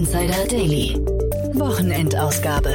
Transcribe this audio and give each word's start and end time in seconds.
Insider 0.00 0.46
Daily. 0.48 0.98
Wochenendausgabe. 1.52 2.74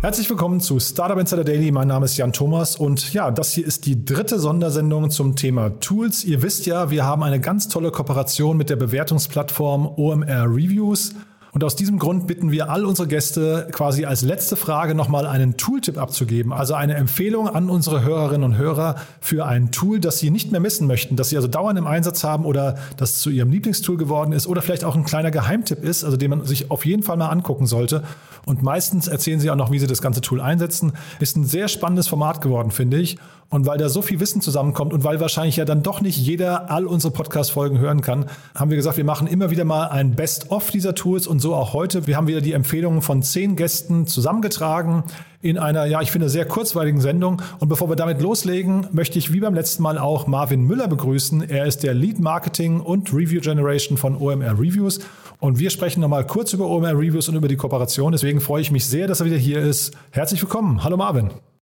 Herzlich 0.00 0.30
willkommen 0.30 0.60
zu 0.60 0.80
Startup 0.80 1.18
Insider 1.18 1.44
Daily. 1.44 1.70
Mein 1.72 1.88
Name 1.88 2.06
ist 2.06 2.16
Jan 2.16 2.32
Thomas 2.32 2.76
und 2.76 3.12
ja, 3.12 3.30
das 3.30 3.52
hier 3.52 3.66
ist 3.66 3.84
die 3.84 4.02
dritte 4.02 4.38
Sondersendung 4.38 5.10
zum 5.10 5.36
Thema 5.36 5.78
Tools. 5.78 6.24
Ihr 6.24 6.40
wisst 6.40 6.64
ja, 6.64 6.90
wir 6.90 7.04
haben 7.04 7.22
eine 7.22 7.38
ganz 7.38 7.68
tolle 7.68 7.90
Kooperation 7.90 8.56
mit 8.56 8.70
der 8.70 8.76
Bewertungsplattform 8.76 9.86
OMR 9.98 10.46
Reviews. 10.46 11.14
Und 11.56 11.64
aus 11.64 11.74
diesem 11.74 11.98
Grund 11.98 12.26
bitten 12.26 12.52
wir 12.52 12.68
all 12.68 12.84
unsere 12.84 13.08
Gäste 13.08 13.66
quasi 13.72 14.04
als 14.04 14.20
letzte 14.20 14.56
Frage 14.56 14.94
nochmal 14.94 15.26
einen 15.26 15.56
Tooltip 15.56 15.96
abzugeben. 15.96 16.52
Also 16.52 16.74
eine 16.74 16.96
Empfehlung 16.96 17.48
an 17.48 17.70
unsere 17.70 18.02
Hörerinnen 18.02 18.44
und 18.44 18.58
Hörer 18.58 18.96
für 19.20 19.46
ein 19.46 19.70
Tool, 19.70 19.98
das 19.98 20.18
sie 20.18 20.28
nicht 20.28 20.52
mehr 20.52 20.60
missen 20.60 20.86
möchten, 20.86 21.16
das 21.16 21.30
sie 21.30 21.36
also 21.36 21.48
dauernd 21.48 21.78
im 21.78 21.86
Einsatz 21.86 22.24
haben 22.24 22.44
oder 22.44 22.76
das 22.98 23.14
zu 23.14 23.30
ihrem 23.30 23.50
Lieblingstool 23.50 23.96
geworden 23.96 24.32
ist 24.32 24.46
oder 24.46 24.60
vielleicht 24.60 24.84
auch 24.84 24.96
ein 24.96 25.04
kleiner 25.04 25.30
Geheimtipp 25.30 25.82
ist, 25.82 26.04
also 26.04 26.18
den 26.18 26.28
man 26.28 26.44
sich 26.44 26.70
auf 26.70 26.84
jeden 26.84 27.02
Fall 27.02 27.16
mal 27.16 27.30
angucken 27.30 27.66
sollte. 27.66 28.02
Und 28.46 28.62
meistens 28.62 29.08
erzählen 29.08 29.40
sie 29.40 29.50
auch 29.50 29.56
noch, 29.56 29.72
wie 29.72 29.80
sie 29.80 29.88
das 29.88 30.00
ganze 30.00 30.20
Tool 30.20 30.40
einsetzen. 30.40 30.92
Ist 31.18 31.36
ein 31.36 31.44
sehr 31.44 31.66
spannendes 31.66 32.06
Format 32.06 32.40
geworden, 32.40 32.70
finde 32.70 32.98
ich. 32.98 33.18
Und 33.48 33.66
weil 33.66 33.76
da 33.76 33.88
so 33.88 34.02
viel 34.02 34.20
Wissen 34.20 34.40
zusammenkommt 34.40 34.92
und 34.92 35.02
weil 35.02 35.20
wahrscheinlich 35.20 35.56
ja 35.56 35.64
dann 35.64 35.82
doch 35.82 36.00
nicht 36.00 36.16
jeder 36.16 36.70
all 36.70 36.86
unsere 36.86 37.12
Podcast-Folgen 37.12 37.78
hören 37.78 38.02
kann, 38.02 38.26
haben 38.54 38.70
wir 38.70 38.76
gesagt, 38.76 38.96
wir 38.96 39.04
machen 39.04 39.26
immer 39.26 39.50
wieder 39.50 39.64
mal 39.64 39.88
ein 39.88 40.14
Best-of 40.14 40.70
dieser 40.70 40.94
Tools 40.94 41.26
und 41.26 41.40
so 41.40 41.56
auch 41.56 41.72
heute. 41.72 42.06
Wir 42.06 42.16
haben 42.16 42.28
wieder 42.28 42.40
die 42.40 42.52
Empfehlungen 42.52 43.02
von 43.02 43.22
zehn 43.22 43.56
Gästen 43.56 44.06
zusammengetragen 44.06 45.02
in 45.40 45.58
einer, 45.58 45.86
ja, 45.86 46.00
ich 46.00 46.10
finde, 46.10 46.28
sehr 46.28 46.44
kurzweiligen 46.44 47.00
Sendung. 47.00 47.42
Und 47.58 47.68
bevor 47.68 47.88
wir 47.88 47.96
damit 47.96 48.20
loslegen, 48.20 48.86
möchte 48.92 49.18
ich 49.18 49.32
wie 49.32 49.40
beim 49.40 49.54
letzten 49.54 49.82
Mal 49.82 49.98
auch 49.98 50.26
Marvin 50.26 50.62
Müller 50.62 50.88
begrüßen. 50.88 51.48
Er 51.48 51.66
ist 51.66 51.82
der 51.82 51.94
Lead 51.94 52.18
Marketing 52.18 52.80
und 52.80 53.12
Review 53.12 53.40
Generation 53.40 53.98
von 53.98 54.16
OMR 54.16 54.58
Reviews. 54.58 55.00
Und 55.38 55.58
wir 55.58 55.70
sprechen 55.70 56.00
nochmal 56.00 56.26
kurz 56.26 56.52
über 56.52 56.68
OMR 56.68 56.98
Reviews 56.98 57.28
und 57.28 57.36
über 57.36 57.48
die 57.48 57.56
Kooperation. 57.56 58.12
Deswegen 58.12 58.40
freue 58.40 58.62
ich 58.62 58.70
mich 58.70 58.86
sehr, 58.86 59.06
dass 59.06 59.20
er 59.20 59.26
wieder 59.26 59.36
hier 59.36 59.60
ist. 59.60 59.94
Herzlich 60.10 60.42
willkommen. 60.42 60.82
Hallo 60.82 60.96
Marvin. 60.96 61.30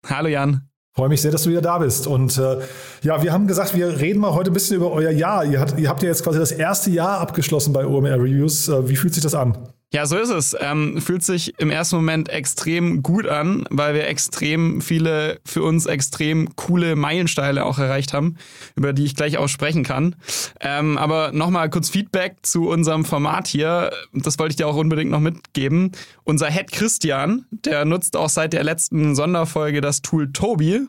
Hallo 0.08 0.27
Jan. 0.30 0.61
Freue 0.95 1.09
mich 1.09 1.21
sehr, 1.21 1.31
dass 1.31 1.44
du 1.44 1.52
wieder 1.52 1.61
da 1.61 1.77
bist. 1.77 2.08
Und 2.08 2.38
äh, 2.39 2.58
ja, 3.03 3.21
wir 3.21 3.31
haben 3.31 3.45
gesagt, 3.45 3.75
wir 3.75 3.99
reden 3.99 4.19
mal 4.19 4.33
heute 4.33 4.49
ein 4.49 4.53
bisschen 4.53 4.77
über 4.77 4.92
euer 4.92 5.11
Jahr. 5.11 5.45
Ihr, 5.45 5.59
hat, 5.59 5.77
ihr 5.77 5.89
habt 5.89 6.02
ja 6.02 6.09
jetzt 6.09 6.23
quasi 6.23 6.39
das 6.39 6.52
erste 6.52 6.89
Jahr 6.89 7.19
abgeschlossen 7.19 7.71
bei 7.71 7.86
OMR 7.86 8.16
Reviews. 8.16 8.67
Äh, 8.67 8.89
wie 8.89 8.95
fühlt 8.95 9.14
sich 9.14 9.21
das 9.21 9.36
an? 9.36 9.55
Ja, 9.93 10.05
so 10.05 10.17
ist 10.17 10.31
es. 10.31 10.53
Ähm, 10.59 10.99
fühlt 10.99 11.23
sich 11.23 11.57
im 11.59 11.71
ersten 11.71 11.95
Moment 11.95 12.27
extrem 12.27 13.02
gut 13.03 13.25
an, 13.25 13.66
weil 13.69 13.93
wir 13.93 14.05
extrem 14.07 14.81
viele 14.81 15.39
für 15.45 15.63
uns 15.63 15.85
extrem 15.85 16.53
coole 16.57 16.97
Meilensteine 16.97 17.63
auch 17.63 17.80
erreicht 17.80 18.11
haben, 18.11 18.35
über 18.75 18.91
die 18.91 19.05
ich 19.05 19.15
gleich 19.15 19.38
auch 19.38 19.47
sprechen 19.47 19.85
kann. 19.85 20.17
Ähm, 20.59 20.97
aber 20.97 21.31
nochmal 21.31 21.69
kurz 21.69 21.89
Feedback 21.89 22.35
zu 22.41 22.67
unserem 22.67 23.05
Format 23.05 23.47
hier. 23.47 23.91
Das 24.11 24.38
wollte 24.39 24.52
ich 24.52 24.55
dir 24.58 24.67
auch 24.67 24.75
unbedingt 24.75 25.09
noch 25.09 25.21
mitgeben. 25.21 25.93
Unser 26.25 26.47
Head 26.47 26.73
Christian, 26.73 27.45
der 27.52 27.85
nutzt 27.85 28.17
auch 28.17 28.30
seit 28.30 28.52
der 28.52 28.65
letzten 28.65 29.15
Sonderfolge 29.15 29.80
das 29.80 30.02
Tool 30.02 30.33
Tobi. 30.33 30.81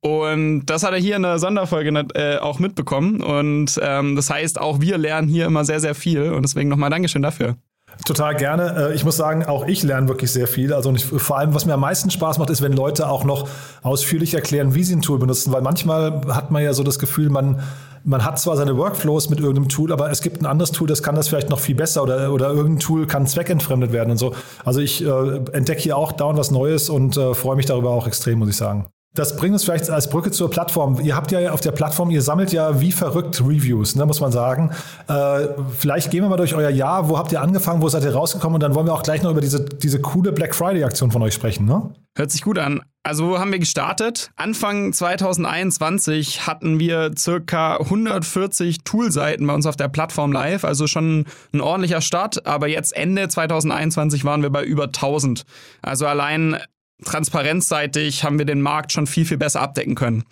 Und 0.00 0.64
das 0.66 0.84
hat 0.84 0.92
er 0.92 0.98
hier 0.98 1.16
in 1.16 1.22
der 1.22 1.38
Sonderfolge 1.38 1.90
äh, 2.14 2.38
auch 2.38 2.58
mitbekommen. 2.58 3.22
Und 3.22 3.78
ähm, 3.82 4.16
das 4.16 4.30
heißt, 4.30 4.58
auch 4.58 4.80
wir 4.80 4.96
lernen 4.96 5.28
hier 5.28 5.44
immer 5.44 5.66
sehr, 5.66 5.80
sehr 5.80 5.94
viel. 5.94 6.32
Und 6.32 6.42
deswegen 6.42 6.70
nochmal 6.70 6.88
Dankeschön 6.88 7.20
dafür. 7.20 7.58
Total 8.04 8.34
gerne. 8.34 8.90
Äh, 8.90 8.94
ich 8.94 9.04
muss 9.04 9.16
sagen, 9.16 9.44
auch 9.44 9.66
ich 9.66 9.82
lerne 9.82 10.08
wirklich 10.08 10.32
sehr 10.32 10.46
viel. 10.46 10.72
Also 10.72 10.92
ich, 10.92 11.04
vor 11.04 11.38
allem, 11.38 11.54
was 11.54 11.66
mir 11.66 11.74
am 11.74 11.80
meisten 11.80 12.10
Spaß 12.10 12.38
macht, 12.38 12.50
ist, 12.50 12.62
wenn 12.62 12.72
Leute 12.72 13.08
auch 13.08 13.24
noch 13.24 13.48
ausführlich 13.82 14.34
erklären, 14.34 14.74
wie 14.74 14.84
sie 14.84 14.96
ein 14.96 15.02
Tool 15.02 15.18
benutzen. 15.18 15.52
Weil 15.52 15.62
manchmal 15.62 16.22
hat 16.28 16.50
man 16.50 16.62
ja 16.62 16.72
so 16.72 16.82
das 16.82 16.98
Gefühl, 16.98 17.30
man, 17.30 17.60
man 18.04 18.24
hat 18.24 18.38
zwar 18.40 18.56
seine 18.56 18.76
Workflows 18.76 19.30
mit 19.30 19.38
irgendeinem 19.38 19.68
Tool, 19.68 19.92
aber 19.92 20.10
es 20.10 20.22
gibt 20.22 20.42
ein 20.42 20.46
anderes 20.46 20.72
Tool, 20.72 20.88
das 20.88 21.02
kann 21.02 21.14
das 21.14 21.28
vielleicht 21.28 21.50
noch 21.50 21.60
viel 21.60 21.74
besser 21.74 22.02
oder, 22.02 22.32
oder 22.32 22.48
irgendein 22.48 22.80
Tool 22.80 23.06
kann 23.06 23.26
zweckentfremdet 23.26 23.92
werden 23.92 24.10
und 24.10 24.18
so. 24.18 24.34
Also 24.64 24.80
ich 24.80 25.04
äh, 25.04 25.36
entdecke 25.52 25.80
hier 25.80 25.96
auch 25.96 26.12
dauernd 26.12 26.38
was 26.38 26.50
Neues 26.50 26.88
und 26.90 27.16
äh, 27.16 27.34
freue 27.34 27.56
mich 27.56 27.66
darüber 27.66 27.90
auch 27.90 28.06
extrem, 28.06 28.38
muss 28.40 28.48
ich 28.48 28.56
sagen. 28.56 28.86
Das 29.14 29.36
bringt 29.36 29.52
uns 29.52 29.64
vielleicht 29.64 29.90
als 29.90 30.08
Brücke 30.08 30.30
zur 30.30 30.50
Plattform. 30.50 30.98
Ihr 31.00 31.14
habt 31.14 31.32
ja 31.32 31.52
auf 31.52 31.60
der 31.60 31.72
Plattform, 31.72 32.08
ihr 32.08 32.22
sammelt 32.22 32.50
ja 32.50 32.80
wie 32.80 32.92
verrückt 32.92 33.42
Reviews, 33.42 33.94
ne, 33.94 34.06
muss 34.06 34.20
man 34.20 34.32
sagen. 34.32 34.70
Äh, 35.06 35.48
vielleicht 35.78 36.10
gehen 36.10 36.22
wir 36.22 36.30
mal 36.30 36.38
durch 36.38 36.54
euer 36.54 36.70
Jahr. 36.70 37.10
Wo 37.10 37.18
habt 37.18 37.30
ihr 37.30 37.42
angefangen? 37.42 37.82
Wo 37.82 37.88
seid 37.90 38.04
ihr 38.04 38.14
rausgekommen? 38.14 38.54
Und 38.54 38.62
dann 38.62 38.74
wollen 38.74 38.86
wir 38.86 38.94
auch 38.94 39.02
gleich 39.02 39.22
noch 39.22 39.30
über 39.30 39.42
diese, 39.42 39.66
diese 39.66 40.00
coole 40.00 40.32
Black 40.32 40.54
Friday-Aktion 40.54 41.10
von 41.10 41.20
euch 41.20 41.34
sprechen. 41.34 41.66
Ne? 41.66 41.90
Hört 42.16 42.30
sich 42.30 42.40
gut 42.40 42.58
an. 42.58 42.80
Also 43.02 43.28
wo 43.28 43.38
haben 43.38 43.52
wir 43.52 43.58
gestartet? 43.58 44.30
Anfang 44.36 44.92
2021 44.92 46.46
hatten 46.46 46.78
wir 46.78 47.10
circa 47.18 47.78
140 47.78 48.84
Toolseiten 48.84 49.46
bei 49.46 49.54
uns 49.54 49.66
auf 49.66 49.76
der 49.76 49.88
Plattform 49.88 50.32
live, 50.32 50.64
also 50.64 50.86
schon 50.86 51.26
ein 51.52 51.60
ordentlicher 51.60 52.00
Start. 52.00 52.46
Aber 52.46 52.68
jetzt 52.68 52.96
Ende 52.96 53.28
2021 53.28 54.24
waren 54.24 54.42
wir 54.42 54.50
bei 54.50 54.62
über 54.62 54.84
1000. 54.84 55.44
Also 55.82 56.06
allein 56.06 56.58
transparenzseitig 57.04 58.24
haben 58.24 58.38
wir 58.38 58.46
den 58.46 58.62
Markt 58.62 58.92
schon 58.92 59.06
viel, 59.06 59.24
viel 59.24 59.38
besser 59.38 59.60
abdecken 59.60 59.94
können. 59.94 60.24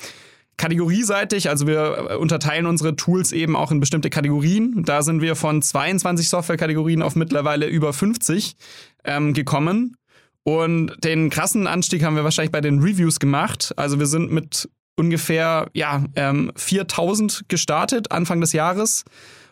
Kategorieseitig, 0.56 1.48
also 1.48 1.66
wir 1.66 2.18
unterteilen 2.20 2.66
unsere 2.66 2.94
Tools 2.94 3.32
eben 3.32 3.56
auch 3.56 3.70
in 3.70 3.80
bestimmte 3.80 4.10
Kategorien. 4.10 4.82
Da 4.84 5.00
sind 5.02 5.22
wir 5.22 5.34
von 5.34 5.62
22 5.62 6.28
Softwarekategorien 6.28 7.02
auf 7.02 7.16
mittlerweile 7.16 7.66
über 7.66 7.92
50 7.92 8.56
ähm, 9.04 9.32
gekommen. 9.32 9.96
Und 10.42 10.92
den 11.02 11.30
krassen 11.30 11.66
Anstieg 11.66 12.02
haben 12.02 12.16
wir 12.16 12.24
wahrscheinlich 12.24 12.52
bei 12.52 12.60
den 12.60 12.80
Reviews 12.80 13.20
gemacht. 13.20 13.72
Also 13.76 13.98
wir 13.98 14.06
sind 14.06 14.32
mit 14.32 14.68
ungefähr 14.96 15.68
ja, 15.72 16.04
ähm, 16.14 16.52
4000 16.56 17.44
gestartet 17.48 18.10
Anfang 18.12 18.40
des 18.40 18.52
Jahres 18.52 19.04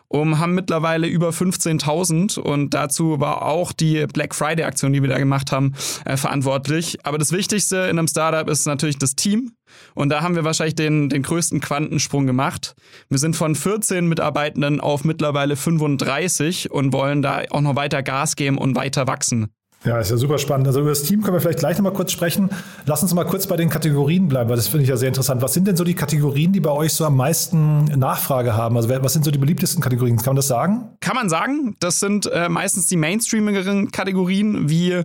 und 0.09 0.39
haben 0.39 0.55
mittlerweile 0.55 1.07
über 1.07 1.29
15.000 1.29 2.39
und 2.39 2.73
dazu 2.73 3.19
war 3.19 3.43
auch 3.43 3.71
die 3.71 4.05
Black 4.07 4.35
Friday 4.35 4.65
Aktion, 4.65 4.91
die 4.91 5.01
wir 5.01 5.09
da 5.09 5.17
gemacht 5.17 5.51
haben, 5.51 5.73
äh, 6.03 6.17
verantwortlich. 6.17 6.97
Aber 7.05 7.17
das 7.17 7.31
Wichtigste 7.31 7.77
in 7.89 7.97
einem 7.97 8.07
Startup 8.07 8.49
ist 8.49 8.65
natürlich 8.65 8.97
das 8.97 9.15
Team. 9.15 9.51
Und 9.93 10.09
da 10.09 10.21
haben 10.21 10.35
wir 10.35 10.43
wahrscheinlich 10.43 10.75
den, 10.75 11.09
den 11.09 11.21
größten 11.21 11.61
Quantensprung 11.61 12.25
gemacht. 12.25 12.75
Wir 13.07 13.19
sind 13.19 13.35
von 13.35 13.53
14 13.53 14.07
Mitarbeitenden 14.07 14.81
auf 14.81 15.03
mittlerweile 15.03 15.55
35 15.55 16.71
und 16.71 16.91
wollen 16.91 17.21
da 17.21 17.43
auch 17.51 17.61
noch 17.61 17.75
weiter 17.75 18.01
Gas 18.01 18.35
geben 18.35 18.57
und 18.57 18.75
weiter 18.75 19.05
wachsen. 19.05 19.51
Ja, 19.85 19.97
ist 19.99 20.11
ja 20.11 20.17
super 20.17 20.37
spannend. 20.37 20.67
Also 20.67 20.81
über 20.81 20.89
das 20.89 21.03
Team 21.03 21.21
können 21.21 21.35
wir 21.35 21.41
vielleicht 21.41 21.59
gleich 21.59 21.77
nochmal 21.77 21.93
kurz 21.93 22.11
sprechen. 22.11 22.49
Lass 22.85 23.01
uns 23.01 23.13
mal 23.13 23.23
kurz 23.23 23.47
bei 23.47 23.55
den 23.55 23.69
Kategorien 23.69 24.27
bleiben, 24.27 24.49
weil 24.49 24.57
das 24.57 24.67
finde 24.67 24.83
ich 24.83 24.89
ja 24.89 24.97
sehr 24.97 25.07
interessant. 25.07 25.41
Was 25.41 25.53
sind 25.53 25.67
denn 25.67 25.77
so 25.77 25.85
die 25.85 25.93
Kategorien, 25.93 26.51
die 26.51 26.59
bei 26.59 26.71
euch 26.71 26.91
so 26.91 27.05
am 27.05 27.15
meisten 27.15 27.85
Nachfrage 27.85 28.55
haben? 28.55 28.75
Also 28.75 28.89
was 28.89 29.13
sind 29.13 29.23
so 29.23 29.31
die 29.31 29.39
beliebtesten 29.39 29.81
Kategorien? 29.81 30.17
Kann 30.17 30.31
man 30.31 30.35
das 30.35 30.47
sagen? 30.47 30.89
Kann 30.99 31.15
man 31.15 31.29
sagen. 31.29 31.77
Das 31.79 31.99
sind 31.99 32.25
äh, 32.25 32.49
meistens 32.49 32.87
die 32.87 32.97
mainstreamigeren 32.97 33.91
Kategorien 33.91 34.69
wie 34.69 35.01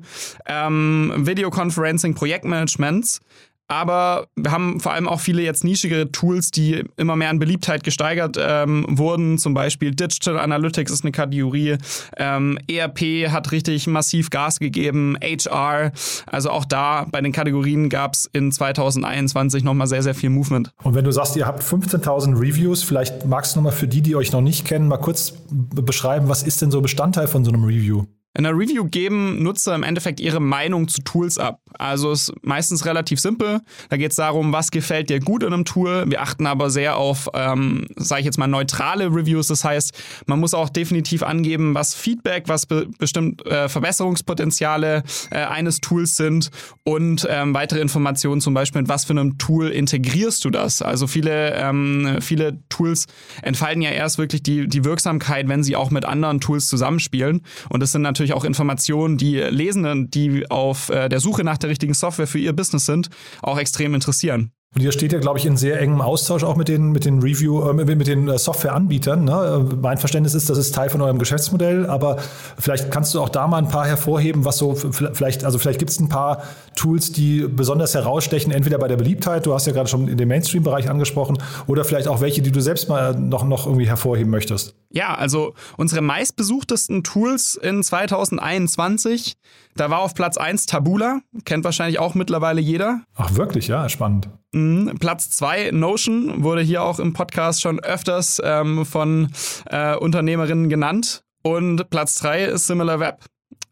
ähm, 0.47 1.13
Videoconferencing, 1.19 2.15
Projektmanagements. 2.15 3.21
Aber 3.69 4.27
wir 4.37 4.51
haben 4.51 4.79
vor 4.81 4.93
allem 4.93 5.09
auch 5.09 5.21
viele 5.21 5.43
jetzt 5.43 5.65
nischigere 5.65 6.13
Tools, 6.13 6.51
die 6.51 6.85
immer 6.97 7.17
mehr 7.17 7.31
an 7.31 7.39
Beliebtheit 7.39 7.83
gesteigert 7.83 8.37
ähm, 8.39 8.85
wurden. 8.89 9.39
Zum 9.39 9.55
Beispiel 9.55 9.93
Digital 9.93 10.39
Analytics 10.39 10.93
ist 10.93 11.05
eine 11.05 11.13
Kategorie. 11.13 11.79
Ähm, 12.17 12.59
ERP 12.69 13.31
hat 13.31 13.53
richtig 13.53 13.87
massiv 13.87 14.31
Gas 14.31 14.59
gegeben. 14.59 15.17
HR. 15.23 15.93
Also 16.27 16.51
auch 16.51 16.65
da 16.65 17.07
bei 17.11 17.21
den 17.21 17.33
Kategorien 17.33 17.89
gab 17.89 18.15
es 18.15 18.29
in 18.33 18.53
2021 18.53 19.65
nochmal 19.65 19.87
sehr, 19.87 20.03
sehr 20.03 20.15
viel 20.15 20.31
Movement. 20.31 20.71
Und 20.83 20.95
wenn 20.95 21.05
du 21.05 21.11
sagst, 21.11 21.35
ihr 21.37 21.47
habt 21.47 21.63
15.000 21.63 22.39
Reviews, 22.39 22.83
vielleicht 22.83 23.25
magst 23.25 23.55
du 23.55 23.61
nochmal 23.61 23.73
für 23.73 23.89
die, 23.89 24.03
die 24.03 24.15
euch 24.15 24.33
noch 24.33 24.43
nicht 24.43 24.67
kennen, 24.67 24.89
mal 24.89 24.99
kurz 24.99 25.35
beschreiben, 25.51 26.29
was 26.29 26.43
ist 26.43 26.61
denn 26.61 26.71
so 26.71 26.83
Bestandteil 26.83 27.29
von 27.29 27.45
so 27.45 27.51
einem 27.51 27.65
Review? 27.65 28.05
In 28.37 28.45
einer 28.45 28.59
Review 28.59 28.85
geben 28.85 29.43
Nutzer 29.43 29.77
im 29.77 29.85
Endeffekt 29.85 30.19
ihre 30.19 30.41
Meinung 30.41 30.89
zu 30.89 31.03
Tools 31.03 31.39
ab. 31.39 31.61
Also 31.79 32.13
ist 32.13 32.33
meistens 32.43 32.85
relativ 32.85 33.21
simpel. 33.21 33.61
Da 33.91 33.97
geht 33.97 34.11
es 34.11 34.17
darum, 34.17 34.53
was 34.53 34.71
gefällt 34.71 35.11
dir 35.11 35.21
gut 35.21 35.43
in 35.43 35.53
einem 35.53 35.65
Tool. 35.65 36.05
Wir 36.09 36.21
achten 36.21 36.47
aber 36.47 36.71
sehr 36.71 36.97
auf, 36.97 37.29
ähm, 37.35 37.87
sage 37.97 38.21
ich 38.21 38.27
jetzt 38.27 38.39
mal, 38.39 38.47
neutrale 38.47 39.07
Reviews. 39.07 39.49
Das 39.49 39.65
heißt, 39.65 39.93
man 40.27 40.41
muss 40.41 40.55
auch 40.55 40.69
definitiv 40.69 41.23
angeben, 41.23 41.75
was 41.75 41.95
Feedback, 41.95 42.45
was 42.47 42.67
be 42.67 42.89
bestimmt 42.99 43.47
äh, 43.47 43.69
Verbesserungspotenziale 43.69 45.03
äh, 45.31 45.37
eines 45.37 45.81
Tools 45.81 46.17
sind 46.17 46.51
und 46.85 47.27
ähm, 47.31 47.55
weitere 47.55 47.81
Informationen, 47.81 48.41
zum 48.41 48.55
Beispiel 48.55 48.83
mit 48.83 48.89
was 48.89 49.05
für 49.05 49.13
einem 49.13 49.39
Tool 49.39 49.69
integrierst 49.69 50.45
du 50.45 50.51
das. 50.51 50.83
Also 50.83 51.07
viele, 51.07 51.55
ähm, 51.55 52.19
viele 52.21 52.59
Tools 52.69 53.07
entfalten 53.43 53.83
ja 53.83 53.91
erst 53.91 54.19
wirklich 54.19 54.43
die, 54.43 54.69
die 54.69 54.85
Wirksamkeit, 54.85 55.49
wenn 55.49 55.63
sie 55.63 55.77
auch 55.77 55.91
mit 55.91 56.05
anderen 56.05 56.41
Tools 56.41 56.69
zusammenspielen. 56.69 57.43
Und 57.69 57.81
das 57.81 57.93
sind 57.93 58.03
natürlich 58.03 58.24
natürlich 58.25 58.35
auch 58.35 58.45
Informationen, 58.45 59.19
die 59.19 59.37
Lesenden, 59.37 60.11
die 60.11 60.51
auf 60.51 60.89
äh, 60.89 61.09
der 61.09 61.21
Suche 61.21 61.45
nach 61.45 61.59
der 61.59 61.71
richtigen 61.71 61.95
Software 61.95 62.27
für 62.27 62.39
ihr 62.39 62.55
Business 62.55 62.87
sind, 62.87 63.11
auch 63.43 63.59
extrem 63.59 63.95
interessieren. 63.95 64.51
Und 64.75 64.83
ihr 64.83 64.91
steht 64.91 65.13
ja, 65.13 65.21
glaube 65.21 65.39
ich, 65.39 65.47
in 65.47 65.57
sehr 65.57 65.81
engem 65.81 66.01
Austausch 66.01 66.43
auch 66.43 66.57
mit 66.57 66.67
den, 66.67 66.91
mit 66.91 67.05
den 67.05 67.21
Review, 67.21 67.63
äh, 67.69 67.73
mit 67.75 68.07
den 68.09 68.29
äh, 68.29 68.39
Softwareanbietern. 68.39 69.25
Ne? 69.25 69.67
Äh, 69.71 69.77
mein 69.77 69.99
Verständnis 69.99 70.35
ist, 70.35 70.51
das 70.51 70.59
ist 70.59 70.75
Teil 70.75 70.89
von 70.89 71.01
eurem 71.01 71.19
Geschäftsmodell, 71.19 71.87
aber 71.87 72.17
vielleicht 72.59 72.91
kannst 72.91 73.15
du 73.15 73.21
auch 73.21 73.29
da 73.29 73.47
mal 73.47 73.59
ein 73.59 73.69
paar 73.69 73.87
hervorheben, 73.87 74.45
was 74.45 74.57
so 74.57 74.75
vielleicht, 74.75 75.45
also 75.45 75.59
vielleicht 75.59 75.79
gibt 75.79 75.93
es 75.93 76.01
ein 76.01 76.09
paar 76.09 76.43
Tools, 76.75 77.13
die 77.13 77.47
besonders 77.47 77.95
herausstechen, 77.95 78.53
entweder 78.53 78.79
bei 78.79 78.89
der 78.89 78.97
Beliebtheit, 78.97 79.47
du 79.47 79.55
hast 79.55 79.67
ja 79.67 79.73
gerade 79.73 79.89
schon 79.89 80.09
in 80.09 80.17
dem 80.17 80.29
Mainstream-Bereich 80.29 80.89
angesprochen, 80.91 81.39
oder 81.67 81.85
vielleicht 81.85 82.09
auch 82.09 82.21
welche, 82.21 82.43
die 82.43 82.51
du 82.51 82.61
selbst 82.61 82.89
mal 82.89 83.15
noch, 83.15 83.45
noch 83.45 83.67
irgendwie 83.67 83.87
hervorheben 83.87 84.31
möchtest. 84.31 84.75
Ja, 84.95 85.13
also 85.13 85.55
unsere 85.77 86.03
meistbesuchtesten 86.03 87.03
Tools 87.03 87.57
in 87.57 87.83
2021, 87.83 89.35
da 89.75 89.91
war 89.91 89.99
auf 89.99 90.15
Platz 90.15 90.37
1 90.37 90.67
Tabula, 90.67 91.21
kennt 91.45 91.65
wahrscheinlich 91.65 91.99
auch 91.99 92.15
mittlerweile 92.15 92.61
jeder. 92.61 93.01
Ach 93.17 93.35
wirklich, 93.35 93.67
ja, 93.67 93.89
spannend. 93.89 94.29
Mhm. 94.53 94.95
Platz 95.01 95.31
2 95.31 95.73
Notion 95.73 96.45
wurde 96.45 96.63
hier 96.63 96.85
auch 96.85 97.01
im 97.01 97.13
Podcast 97.13 97.61
schon 97.61 97.81
öfters 97.81 98.41
ähm, 98.45 98.87
von 98.87 99.33
äh, 99.67 99.97
Unternehmerinnen 99.97 100.69
genannt. 100.69 101.25
Und 101.43 101.91
Platz 101.91 102.21
3 102.21 102.45
ist 102.45 102.69
SimilarWeb. 102.69 103.19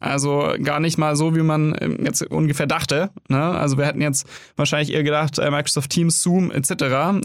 Also 0.03 0.49
gar 0.63 0.81
nicht 0.81 0.99
mal 0.99 1.15
so, 1.15 1.37
wie 1.37 1.43
man 1.43 1.77
ähm, 1.81 1.99
jetzt 2.05 2.23
ungefähr 2.23 2.67
dachte. 2.67 3.11
Ne? 3.29 3.41
Also 3.41 3.79
wir 3.79 3.87
hätten 3.87 4.01
jetzt 4.01 4.27
wahrscheinlich 4.57 4.93
eher 4.93 5.05
gedacht, 5.05 5.39
äh, 5.39 5.49
Microsoft 5.49 5.91
Teams, 5.91 6.21
Zoom 6.23 6.51
etc. 6.51 6.73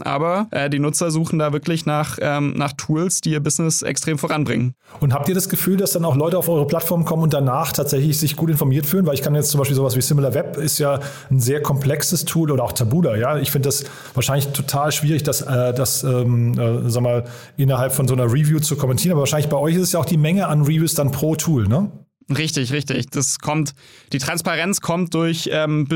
Aber 0.04 0.46
äh, 0.52 0.70
die 0.70 0.78
Nutzer 0.78 1.10
suchen 1.10 1.40
da 1.40 1.52
wirklich 1.52 1.86
nach, 1.86 2.18
ähm, 2.20 2.54
nach 2.56 2.72
Tools, 2.74 3.20
die 3.20 3.30
ihr 3.30 3.40
Business 3.40 3.82
extrem 3.82 4.16
voranbringen. 4.16 4.74
Und 5.00 5.12
habt 5.12 5.28
ihr 5.28 5.34
das 5.34 5.48
Gefühl, 5.48 5.76
dass 5.76 5.90
dann 5.90 6.04
auch 6.04 6.14
Leute 6.14 6.38
auf 6.38 6.48
eure 6.48 6.68
Plattform 6.68 7.04
kommen 7.04 7.24
und 7.24 7.34
danach 7.34 7.72
tatsächlich 7.72 8.16
sich 8.16 8.36
gut 8.36 8.48
informiert 8.48 8.86
fühlen? 8.86 9.06
Weil 9.06 9.14
ich 9.14 9.22
kann 9.22 9.34
jetzt 9.34 9.50
zum 9.50 9.58
Beispiel 9.58 9.74
sowas 9.74 9.96
wie 9.96 10.00
SimilarWeb 10.00 10.56
ist 10.56 10.78
ja 10.78 11.00
ein 11.30 11.40
sehr 11.40 11.60
komplexes 11.60 12.24
Tool 12.24 12.52
oder 12.52 12.62
auch 12.62 12.72
Tabula. 12.72 13.16
Ja, 13.16 13.38
ich 13.38 13.50
finde 13.50 13.68
das 13.68 13.84
wahrscheinlich 14.14 14.48
total 14.48 14.92
schwierig, 14.92 15.24
das, 15.24 15.40
äh, 15.42 15.74
das 15.74 16.04
ähm, 16.04 16.56
äh, 16.56 16.88
sag 16.88 17.02
mal, 17.02 17.24
innerhalb 17.56 17.92
von 17.92 18.06
so 18.06 18.14
einer 18.14 18.26
Review 18.26 18.60
zu 18.60 18.76
kommentieren. 18.76 19.12
Aber 19.12 19.22
wahrscheinlich 19.22 19.48
bei 19.48 19.56
euch 19.56 19.74
ist 19.74 19.82
es 19.82 19.92
ja 19.92 19.98
auch 19.98 20.04
die 20.04 20.16
Menge 20.16 20.46
an 20.46 20.62
Reviews 20.62 20.94
dann 20.94 21.10
pro 21.10 21.34
Tool, 21.34 21.66
ne? 21.66 21.90
Richtig, 22.36 22.72
richtig. 22.72 23.08
Das 23.08 23.38
kommt, 23.38 23.74
die 24.12 24.18
Transparenz 24.18 24.82
kommt 24.82 25.14
durch 25.14 25.48
ähm, 25.50 25.88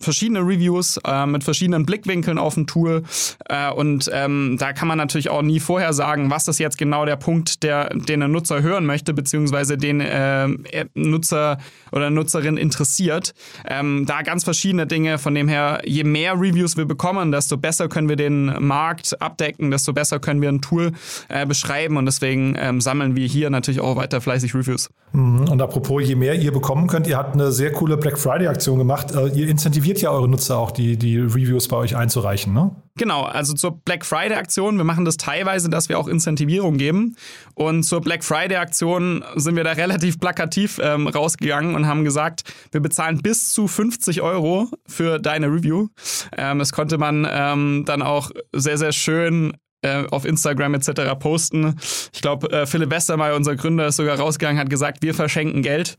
verschiedene 0.00 0.40
Reviews 0.40 0.98
äh, 1.06 1.24
mit 1.24 1.44
verschiedenen 1.44 1.86
Blickwinkeln 1.86 2.36
auf 2.36 2.56
ein 2.56 2.66
Tool. 2.66 3.04
Äh, 3.48 3.70
und 3.70 4.10
ähm, 4.12 4.56
da 4.58 4.72
kann 4.72 4.88
man 4.88 4.98
natürlich 4.98 5.30
auch 5.30 5.42
nie 5.42 5.60
vorher 5.60 5.92
sagen, 5.92 6.32
was 6.32 6.48
ist 6.48 6.58
jetzt 6.58 6.78
genau 6.78 7.04
der 7.04 7.14
Punkt, 7.14 7.62
der, 7.62 7.90
den 7.90 8.24
ein 8.24 8.32
Nutzer 8.32 8.60
hören 8.60 8.86
möchte, 8.86 9.14
beziehungsweise 9.14 9.78
den 9.78 10.00
äh, 10.00 10.48
Nutzer 10.94 11.58
oder 11.92 12.10
Nutzerin 12.10 12.56
interessiert. 12.56 13.32
Ähm, 13.64 14.04
da 14.04 14.22
ganz 14.22 14.42
verschiedene 14.42 14.88
Dinge. 14.88 15.18
Von 15.18 15.36
dem 15.36 15.46
her, 15.46 15.80
je 15.84 16.02
mehr 16.02 16.32
Reviews 16.34 16.76
wir 16.76 16.86
bekommen, 16.86 17.30
desto 17.30 17.56
besser 17.56 17.88
können 17.88 18.08
wir 18.08 18.16
den 18.16 18.46
Markt 18.66 19.22
abdecken, 19.22 19.70
desto 19.70 19.92
besser 19.92 20.18
können 20.18 20.42
wir 20.42 20.48
ein 20.48 20.60
Tool 20.60 20.90
äh, 21.28 21.46
beschreiben. 21.46 21.98
Und 21.98 22.06
deswegen 22.06 22.56
ähm, 22.58 22.80
sammeln 22.80 23.14
wir 23.14 23.28
hier 23.28 23.48
natürlich 23.48 23.78
auch 23.78 23.94
weiter 23.94 24.20
fleißig 24.20 24.56
Reviews. 24.56 24.90
Mhm. 25.12 25.48
Und 25.48 25.67
apropos, 25.68 26.00
je 26.02 26.14
mehr 26.14 26.34
ihr 26.34 26.50
bekommen 26.50 26.86
könnt, 26.86 27.06
ihr 27.06 27.16
habt 27.18 27.34
eine 27.34 27.52
sehr 27.52 27.72
coole 27.72 27.98
Black 27.98 28.18
Friday-Aktion 28.18 28.78
gemacht. 28.78 29.12
Äh, 29.14 29.28
ihr 29.28 29.48
incentiviert 29.48 30.00
ja 30.00 30.10
eure 30.10 30.28
Nutzer 30.28 30.58
auch, 30.58 30.70
die, 30.70 30.96
die 30.96 31.18
Reviews 31.18 31.68
bei 31.68 31.76
euch 31.76 31.94
einzureichen, 31.94 32.52
ne? 32.54 32.74
Genau, 32.96 33.22
also 33.22 33.54
zur 33.54 33.72
Black 33.82 34.04
Friday-Aktion, 34.04 34.76
wir 34.76 34.84
machen 34.84 35.04
das 35.04 35.18
teilweise, 35.18 35.68
dass 35.68 35.88
wir 35.88 35.98
auch 35.98 36.08
Incentivierung 36.08 36.78
geben. 36.78 37.14
Und 37.54 37.84
zur 37.84 38.00
Black 38.00 38.24
Friday-Aktion 38.24 39.24
sind 39.36 39.54
wir 39.54 39.62
da 39.62 39.72
relativ 39.72 40.18
plakativ 40.18 40.80
ähm, 40.82 41.06
rausgegangen 41.06 41.76
und 41.76 41.86
haben 41.86 42.04
gesagt, 42.04 42.42
wir 42.72 42.80
bezahlen 42.80 43.18
bis 43.18 43.52
zu 43.52 43.68
50 43.68 44.22
Euro 44.22 44.68
für 44.86 45.20
deine 45.20 45.46
Review. 45.46 45.88
Ähm, 46.36 46.58
das 46.58 46.72
konnte 46.72 46.98
man 46.98 47.26
ähm, 47.30 47.84
dann 47.86 48.02
auch 48.02 48.30
sehr, 48.52 48.78
sehr 48.78 48.92
schön 48.92 49.52
äh, 49.82 50.04
auf 50.10 50.24
Instagram 50.24 50.74
etc. 50.74 50.90
posten. 51.18 51.76
Ich 52.12 52.20
glaube, 52.20 52.50
äh, 52.50 52.66
Philipp 52.66 52.90
Westermeier, 52.90 53.36
unser 53.36 53.56
Gründer, 53.56 53.86
ist 53.86 53.96
sogar 53.96 54.18
rausgegangen, 54.18 54.58
hat 54.60 54.70
gesagt, 54.70 55.02
wir 55.02 55.14
verschenken 55.14 55.62
Geld. 55.62 55.96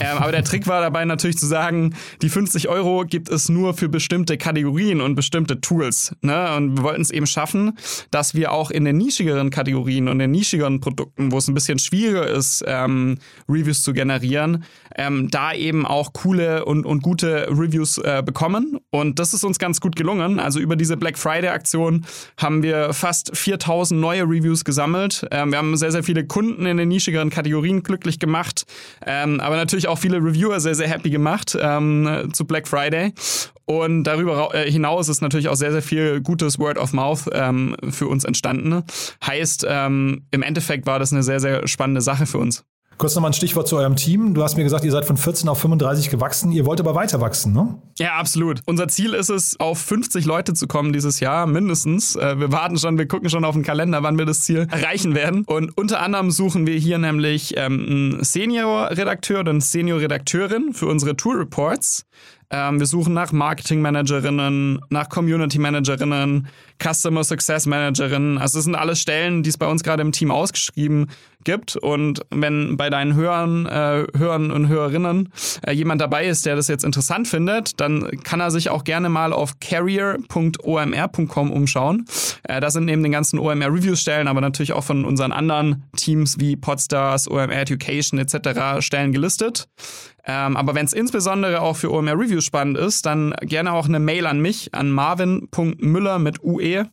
Ähm, 0.00 0.18
aber 0.18 0.32
der 0.32 0.44
Trick 0.44 0.66
war 0.66 0.80
dabei 0.80 1.04
natürlich 1.04 1.38
zu 1.38 1.46
sagen, 1.46 1.94
die 2.20 2.28
50 2.28 2.68
Euro 2.68 3.04
gibt 3.06 3.28
es 3.28 3.48
nur 3.48 3.74
für 3.74 3.88
bestimmte 3.88 4.36
Kategorien 4.36 5.00
und 5.00 5.14
bestimmte 5.14 5.60
Tools. 5.60 6.14
Ne? 6.22 6.54
Und 6.56 6.76
wir 6.76 6.82
wollten 6.84 7.02
es 7.02 7.10
eben 7.10 7.26
schaffen, 7.26 7.78
dass 8.10 8.34
wir 8.34 8.52
auch 8.52 8.70
in 8.70 8.84
den 8.84 8.96
nischigeren 8.96 9.50
Kategorien 9.50 10.08
und 10.08 10.18
den 10.18 10.30
nischigeren 10.30 10.80
Produkten, 10.80 11.32
wo 11.32 11.38
es 11.38 11.48
ein 11.48 11.54
bisschen 11.54 11.78
schwieriger 11.78 12.26
ist, 12.26 12.64
ähm, 12.66 13.18
Reviews 13.48 13.82
zu 13.82 13.92
generieren, 13.92 14.64
ähm, 14.96 15.30
da 15.30 15.52
eben 15.52 15.86
auch 15.86 16.12
coole 16.12 16.64
und, 16.64 16.84
und 16.84 17.02
gute 17.02 17.48
Reviews 17.48 17.98
äh, 17.98 18.22
bekommen. 18.24 18.78
Und 18.90 19.18
das 19.18 19.34
ist 19.34 19.44
uns 19.44 19.58
ganz 19.58 19.80
gut 19.80 19.96
gelungen. 19.96 20.40
Also 20.40 20.60
über 20.60 20.76
diese 20.76 20.96
Black 20.96 21.18
Friday-Aktion 21.18 22.04
haben 22.36 22.62
wir 22.62 22.92
fast 22.92 23.21
4000 23.32 24.00
neue 24.00 24.22
Reviews 24.22 24.64
gesammelt. 24.64 25.26
Ähm, 25.30 25.50
wir 25.50 25.58
haben 25.58 25.76
sehr, 25.76 25.92
sehr 25.92 26.02
viele 26.02 26.26
Kunden 26.26 26.66
in 26.66 26.76
den 26.76 26.88
nischigeren 26.88 27.30
Kategorien 27.30 27.82
glücklich 27.82 28.18
gemacht, 28.18 28.64
ähm, 29.06 29.40
aber 29.40 29.56
natürlich 29.56 29.88
auch 29.88 29.98
viele 29.98 30.18
Reviewer 30.18 30.60
sehr, 30.60 30.74
sehr 30.74 30.88
happy 30.88 31.10
gemacht 31.10 31.56
ähm, 31.60 32.28
zu 32.32 32.46
Black 32.46 32.68
Friday. 32.68 33.12
Und 33.64 34.04
darüber 34.04 34.54
äh, 34.54 34.70
hinaus 34.70 35.08
ist 35.08 35.20
natürlich 35.20 35.48
auch 35.48 35.54
sehr, 35.54 35.72
sehr 35.72 35.82
viel 35.82 36.20
gutes 36.20 36.58
Word 36.58 36.78
of 36.78 36.92
Mouth 36.92 37.30
ähm, 37.32 37.76
für 37.90 38.08
uns 38.08 38.24
entstanden. 38.24 38.82
Heißt, 39.24 39.64
ähm, 39.68 40.26
im 40.30 40.42
Endeffekt 40.42 40.86
war 40.86 40.98
das 40.98 41.12
eine 41.12 41.22
sehr, 41.22 41.40
sehr 41.40 41.66
spannende 41.68 42.00
Sache 42.00 42.26
für 42.26 42.38
uns. 42.38 42.64
Kurz 42.98 43.14
nochmal 43.14 43.30
ein 43.30 43.34
Stichwort 43.34 43.66
zu 43.66 43.76
eurem 43.76 43.96
Team. 43.96 44.34
Du 44.34 44.42
hast 44.42 44.56
mir 44.56 44.64
gesagt, 44.64 44.84
ihr 44.84 44.90
seid 44.90 45.04
von 45.04 45.16
14 45.16 45.48
auf 45.48 45.58
35 45.60 46.10
gewachsen. 46.10 46.52
Ihr 46.52 46.66
wollt 46.66 46.80
aber 46.80 46.94
weiter 46.94 47.20
wachsen, 47.20 47.52
ne? 47.52 47.74
Ja, 47.98 48.14
absolut. 48.14 48.60
Unser 48.66 48.88
Ziel 48.88 49.14
ist 49.14 49.28
es, 49.28 49.58
auf 49.58 49.78
50 49.78 50.24
Leute 50.24 50.54
zu 50.54 50.66
kommen 50.66 50.92
dieses 50.92 51.20
Jahr, 51.20 51.46
mindestens. 51.46 52.16
Äh, 52.16 52.38
wir 52.38 52.52
warten 52.52 52.78
schon, 52.78 52.98
wir 52.98 53.08
gucken 53.08 53.28
schon 53.28 53.44
auf 53.44 53.54
den 53.54 53.64
Kalender, 53.64 54.02
wann 54.02 54.18
wir 54.18 54.26
das 54.26 54.42
Ziel 54.42 54.68
erreichen 54.70 55.14
werden. 55.14 55.44
Und 55.46 55.76
unter 55.76 56.00
anderem 56.00 56.30
suchen 56.30 56.66
wir 56.66 56.76
hier 56.76 56.98
nämlich 56.98 57.54
ähm, 57.56 57.86
einen 57.86 58.24
Senior-Redakteur 58.24 59.40
oder 59.40 59.50
eine 59.50 59.60
Senior-Redakteurin 59.60 60.72
für 60.72 60.86
unsere 60.86 61.16
Tour-Reports. 61.16 62.06
Ähm, 62.52 62.78
wir 62.78 62.86
suchen 62.86 63.14
nach 63.14 63.32
Marketing-Managerinnen, 63.32 64.80
nach 64.90 65.08
Community-Managerinnen, 65.08 66.48
Customer 66.82 67.24
Success 67.24 67.64
Managerinnen. 67.64 68.36
Also 68.36 68.58
das 68.58 68.64
sind 68.64 68.74
alles 68.74 69.00
Stellen, 69.00 69.42
die 69.42 69.48
es 69.48 69.56
bei 69.56 69.66
uns 69.66 69.82
gerade 69.82 70.02
im 70.02 70.12
Team 70.12 70.30
ausgeschrieben 70.30 71.08
gibt. 71.44 71.76
Und 71.76 72.22
wenn 72.30 72.76
bei 72.76 72.90
deinen 72.90 73.14
Hörern, 73.14 73.66
äh, 73.66 74.06
Hörern 74.16 74.50
und 74.50 74.68
Hörerinnen 74.68 75.28
äh, 75.66 75.72
jemand 75.72 76.00
dabei 76.00 76.26
ist, 76.26 76.46
der 76.46 76.56
das 76.56 76.68
jetzt 76.68 76.84
interessant 76.84 77.28
findet, 77.28 77.80
dann 77.80 78.08
kann 78.22 78.40
er 78.40 78.50
sich 78.50 78.70
auch 78.70 78.84
gerne 78.84 79.08
mal 79.08 79.32
auf 79.32 79.60
carrier.omr.com 79.60 81.50
umschauen. 81.50 82.06
Äh, 82.44 82.60
da 82.60 82.70
sind 82.70 82.84
neben 82.84 83.02
den 83.02 83.12
ganzen 83.12 83.38
OMR 83.38 83.72
Reviews 83.72 84.00
Stellen, 84.00 84.28
aber 84.28 84.40
natürlich 84.40 84.72
auch 84.72 84.84
von 84.84 85.04
unseren 85.04 85.32
anderen 85.32 85.84
Teams 85.96 86.38
wie 86.40 86.56
Podstars, 86.56 87.30
OMR 87.30 87.52
Education 87.52 88.18
etc. 88.18 88.80
Stellen 88.84 89.12
gelistet. 89.12 89.68
Ähm, 90.24 90.56
aber 90.56 90.74
wenn 90.74 90.86
es 90.86 90.92
insbesondere 90.92 91.60
auch 91.60 91.76
für 91.76 91.92
OMR 91.92 92.18
Reviews 92.18 92.44
spannend 92.44 92.78
ist, 92.78 93.06
dann 93.06 93.34
gerne 93.40 93.72
auch 93.72 93.86
eine 93.86 93.98
Mail 93.98 94.26
an 94.26 94.40
mich, 94.40 94.74
an 94.74 94.90
marvin.müller 94.90 96.18
mit 96.18 96.42
ue 96.44 96.88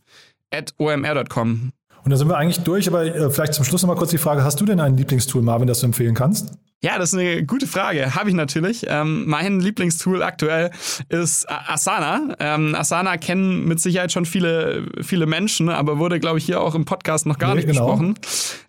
at 0.51 0.73
omr.com. 0.77 1.71
Und 2.09 2.13
da 2.13 2.17
sind 2.17 2.27
wir 2.27 2.37
eigentlich 2.37 2.61
durch, 2.61 2.87
aber 2.87 3.05
äh, 3.05 3.29
vielleicht 3.29 3.53
zum 3.53 3.63
Schluss 3.63 3.83
noch 3.83 3.87
mal 3.87 3.95
kurz 3.95 4.09
die 4.09 4.17
Frage, 4.17 4.43
hast 4.43 4.59
du 4.59 4.65
denn 4.65 4.79
ein 4.79 4.97
Lieblingstool, 4.97 5.43
Marvin, 5.43 5.67
das 5.67 5.81
du 5.81 5.85
empfehlen 5.85 6.15
kannst? 6.15 6.53
Ja, 6.81 6.97
das 6.97 7.13
ist 7.13 7.19
eine 7.19 7.45
gute 7.45 7.67
Frage. 7.67 8.15
Habe 8.15 8.29
ich 8.29 8.35
natürlich. 8.35 8.87
Ähm, 8.89 9.27
mein 9.27 9.59
Lieblingstool 9.59 10.23
aktuell 10.23 10.71
ist 11.09 11.45
Asana. 11.47 12.35
Ähm, 12.39 12.73
Asana 12.73 13.17
kennen 13.17 13.67
mit 13.67 13.79
Sicherheit 13.79 14.11
schon 14.11 14.25
viele, 14.25 14.87
viele 15.03 15.27
Menschen, 15.27 15.69
aber 15.69 15.99
wurde, 15.99 16.19
glaube 16.19 16.39
ich, 16.39 16.45
hier 16.45 16.61
auch 16.61 16.73
im 16.73 16.85
Podcast 16.85 17.27
noch 17.27 17.37
gar 17.37 17.49
nee, 17.49 17.57
nicht 17.57 17.67
genau. 17.67 17.85
besprochen. 17.85 18.15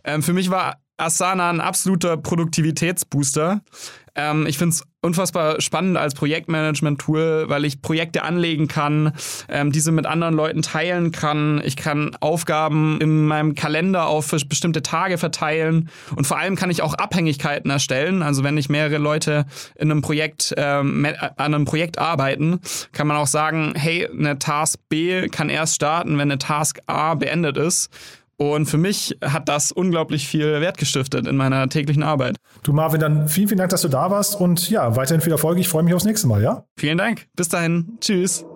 Ähm, 0.04 0.22
für 0.22 0.34
mich 0.34 0.50
war 0.50 0.76
Asana 0.98 1.48
ein 1.48 1.62
absoluter 1.62 2.18
Produktivitätsbooster. 2.18 3.62
Ähm, 4.14 4.46
ich 4.46 4.58
finde 4.58 4.74
es 4.74 4.84
unfassbar 5.02 5.60
spannend 5.60 5.96
als 5.96 6.14
Projektmanagement-Tool, 6.14 7.44
weil 7.48 7.64
ich 7.64 7.80
Projekte 7.80 8.22
anlegen 8.22 8.68
kann, 8.68 9.12
ähm, 9.48 9.72
diese 9.72 9.92
mit 9.92 10.06
anderen 10.06 10.34
Leuten 10.34 10.62
teilen 10.62 11.10
kann. 11.10 11.62
Ich 11.64 11.76
kann 11.76 12.14
Aufgaben 12.20 13.00
in 13.00 13.26
meinem 13.26 13.54
Kalender 13.54 14.06
auf 14.06 14.30
bestimmte 14.48 14.82
Tage 14.82 15.16
verteilen 15.16 15.88
und 16.16 16.26
vor 16.26 16.38
allem 16.38 16.56
kann 16.56 16.70
ich 16.70 16.82
auch 16.82 16.94
Abhängigkeiten 16.94 17.70
erstellen. 17.70 18.22
Also 18.22 18.44
wenn 18.44 18.58
ich 18.58 18.68
mehrere 18.68 18.98
Leute 18.98 19.46
in 19.76 19.90
einem 19.90 20.02
Projekt 20.02 20.54
ähm, 20.56 21.06
an 21.36 21.54
einem 21.54 21.64
Projekt 21.64 21.98
arbeiten, 21.98 22.60
kann 22.92 23.06
man 23.06 23.16
auch 23.16 23.26
sagen, 23.26 23.72
hey, 23.76 24.06
eine 24.06 24.38
Task 24.38 24.78
B 24.88 25.28
kann 25.28 25.48
erst 25.48 25.76
starten, 25.76 26.12
wenn 26.12 26.30
eine 26.30 26.38
Task 26.38 26.78
A 26.86 27.14
beendet 27.14 27.56
ist. 27.56 27.90
Und 28.40 28.64
für 28.64 28.78
mich 28.78 29.18
hat 29.22 29.50
das 29.50 29.70
unglaublich 29.70 30.26
viel 30.26 30.62
Wert 30.62 30.78
gestiftet 30.78 31.26
in 31.26 31.36
meiner 31.36 31.68
täglichen 31.68 32.02
Arbeit. 32.02 32.36
Du 32.62 32.72
Marvin, 32.72 32.98
dann 32.98 33.28
vielen, 33.28 33.48
vielen 33.48 33.58
Dank, 33.58 33.68
dass 33.68 33.82
du 33.82 33.88
da 33.88 34.10
warst 34.10 34.40
und 34.40 34.70
ja, 34.70 34.96
weiterhin 34.96 35.20
viel 35.20 35.32
Erfolg. 35.32 35.58
Ich 35.58 35.68
freue 35.68 35.82
mich 35.82 35.92
aufs 35.92 36.06
nächste 36.06 36.26
Mal, 36.26 36.42
ja? 36.42 36.64
Vielen 36.74 36.96
Dank. 36.96 37.26
Bis 37.36 37.50
dahin. 37.50 37.98
Tschüss. 38.00 38.46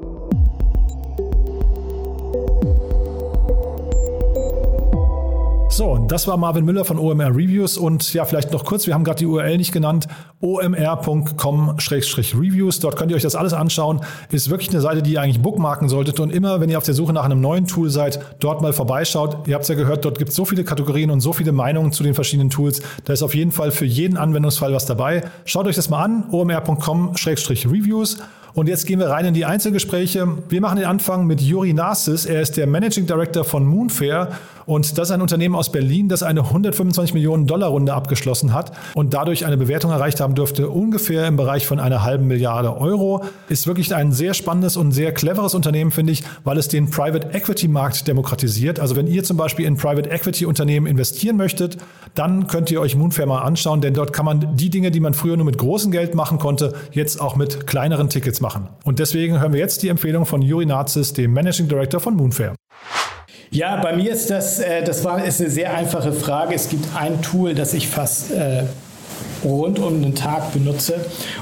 So, 5.77 5.99
das 6.07 6.29
war 6.29 6.37
Marvin 6.37 6.65
Müller 6.65 6.85
von 6.85 7.01
OMR 7.01 7.31
Reviews 7.31 7.77
und 7.77 8.15
ja, 8.15 8.25
vielleicht 8.25 8.53
noch 8.53 8.65
kurz, 8.65 8.87
wir 8.87 8.95
haben 8.95 9.03
gerade 9.03 9.19
die 9.19 9.27
URL 9.27 9.57
nicht 9.57 9.73
genannt, 9.73 10.07
omr.com-reviews. 10.41 12.79
Dort 12.79 12.95
könnt 12.95 13.11
ihr 13.11 13.17
euch 13.17 13.25
das 13.25 13.35
alles 13.35 13.55
anschauen. 13.55 14.01
Ist 14.31 14.51
wirklich 14.51 14.71
eine 14.71 14.81
Seite, 14.81 15.03
die 15.03 15.15
ihr 15.15 15.21
eigentlich 15.21 15.43
bookmarken 15.43 15.89
solltet 15.89 16.21
und 16.21 16.31
immer, 16.31 16.61
wenn 16.61 16.71
ihr 16.71 16.79
auf 16.79 16.85
der 16.85 16.95
Suche 16.95 17.13
nach 17.13 17.25
einem 17.25 17.41
neuen 17.41 17.67
Tool 17.67 17.91
seid, 17.91 18.21
dort 18.39 18.63
mal 18.63 18.73
vorbeischaut. 18.73 19.49
Ihr 19.49 19.55
habt 19.55 19.65
es 19.65 19.69
ja 19.69 19.75
gehört, 19.75 20.05
dort 20.05 20.17
gibt 20.17 20.31
es 20.31 20.37
so 20.37 20.45
viele 20.45 20.63
Kategorien 20.63 21.11
und 21.11 21.19
so 21.19 21.33
viele 21.33 21.51
Meinungen 21.51 21.91
zu 21.91 22.05
den 22.05 22.15
verschiedenen 22.15 22.51
Tools. 22.51 22.81
Da 23.05 23.13
ist 23.13 23.25
auf 23.25 23.35
jeden 23.35 23.51
Fall 23.51 23.73
für 23.73 23.85
jeden 23.85 24.17
Anwendungsfall 24.17 24.73
was 24.73 24.87
dabei. 24.87 25.25
Schaut 25.45 25.67
euch 25.67 25.75
das 25.75 25.91
mal 25.91 26.05
an, 26.05 26.29
omr.com-reviews. 26.31 28.19
Und 28.55 28.69
jetzt 28.69 28.87
gehen 28.87 29.01
wir 29.01 29.09
rein 29.09 29.25
in 29.25 29.35
die 29.35 29.45
Einzelgespräche. 29.45 30.29
Wir 30.49 30.61
machen 30.61 30.77
den 30.77 30.87
Anfang 30.87 31.27
mit 31.27 31.41
Juri 31.41 31.73
Narcis. 31.73 32.25
Er 32.25 32.41
ist 32.41 32.57
der 32.57 32.69
Managing 32.69 33.05
Director 33.05 33.43
von 33.43 33.67
Moonfair. 33.67 34.29
Und 34.67 34.97
das 34.97 35.09
ist 35.09 35.13
ein 35.13 35.21
Unternehmen 35.21 35.55
aus 35.55 35.71
Berlin, 35.73 36.09
das 36.09 36.23
eine 36.23 36.41
125 36.41 37.15
Millionen 37.15 37.47
Dollar 37.47 37.69
Runde 37.69 37.93
abgeschlossen 37.93 38.55
hat 38.55 38.73
und 38.95 39.13
dadurch 39.13 39.45
eine 39.45 39.57
Bewertung 39.57 39.91
erreicht 39.91 40.21
haben 40.21 40.35
dürfte, 40.35 40.71
ungefähr 40.71 41.27
im 41.27 41.37
Bereich 41.37 41.67
von 41.67 41.79
einer 41.79 42.03
halben 42.03 42.27
Milliarde 42.29 42.77
Euro. 42.77 43.25
Ist 43.49 43.67
wirklich 43.67 43.95
ein 43.95 44.13
sehr 44.13 44.33
spannendes 44.33 44.77
und 44.77 44.93
sehr 44.93 45.13
cleveres 45.13 45.55
Unternehmen, 45.55 45.91
finde 45.91 46.13
ich, 46.13 46.23
weil 46.45 46.57
es 46.57 46.69
den 46.69 46.91
Private 46.91 47.35
Equity 47.35 47.69
Markt 47.69 48.09
demokratisiert. 48.09 48.81
Also 48.81 48.97
wenn 48.97 49.07
ihr 49.07 49.23
zum 49.23 49.37
Beispiel 49.37 49.67
in 49.67 49.77
Private 49.77 50.09
Equity 50.11 50.47
Unternehmen 50.47 50.87
investieren 50.87 51.37
möchtet, 51.37 51.77
dann 52.15 52.47
könnt 52.47 52.71
ihr 52.71 52.81
euch 52.81 52.97
Moonfair 52.97 53.27
mal 53.27 53.43
anschauen, 53.43 53.81
denn 53.81 53.93
dort 53.93 54.13
kann 54.13 54.25
man 54.25 54.57
die 54.57 54.71
Dinge, 54.71 54.91
die 54.91 55.01
man 55.01 55.13
früher 55.13 55.37
nur 55.37 55.45
mit 55.45 55.59
großem 55.59 55.91
Geld 55.91 56.15
machen 56.15 56.39
konnte, 56.39 56.75
jetzt 56.93 57.21
auch 57.21 57.37
mit 57.37 57.67
kleineren 57.67 58.09
Tickets 58.09 58.41
machen. 58.45 58.69
Und 58.85 58.99
deswegen 58.99 59.41
hören 59.41 59.55
wir 59.55 59.61
jetzt 59.61 59.83
die 59.83 59.89
Empfehlung 59.89 60.27
von 60.27 60.43
Juri 60.43 60.67
Nazis, 60.67 61.15
dem 61.15 61.33
Managing 61.33 61.67
Director 61.67 61.99
von 61.99 62.15
Moonfair. 62.15 62.55
Ja, 63.51 63.81
bei 63.81 63.97
mir 63.97 64.11
ist 64.13 64.31
das, 64.31 64.59
äh, 64.59 64.85
das 64.85 65.03
war, 65.03 65.25
ist 65.25 65.41
eine 65.41 65.49
sehr 65.49 65.75
einfache 65.75 66.13
Frage. 66.13 66.55
Es 66.55 66.69
gibt 66.69 66.85
ein 66.95 67.23
Tool, 67.23 67.55
das 67.55 67.73
ich 67.73 67.89
fast 67.89 68.33
äh, 68.33 68.65
rund 69.43 69.79
um 69.79 70.03
den 70.03 70.15
Tag 70.15 70.53
benutze 70.53 70.95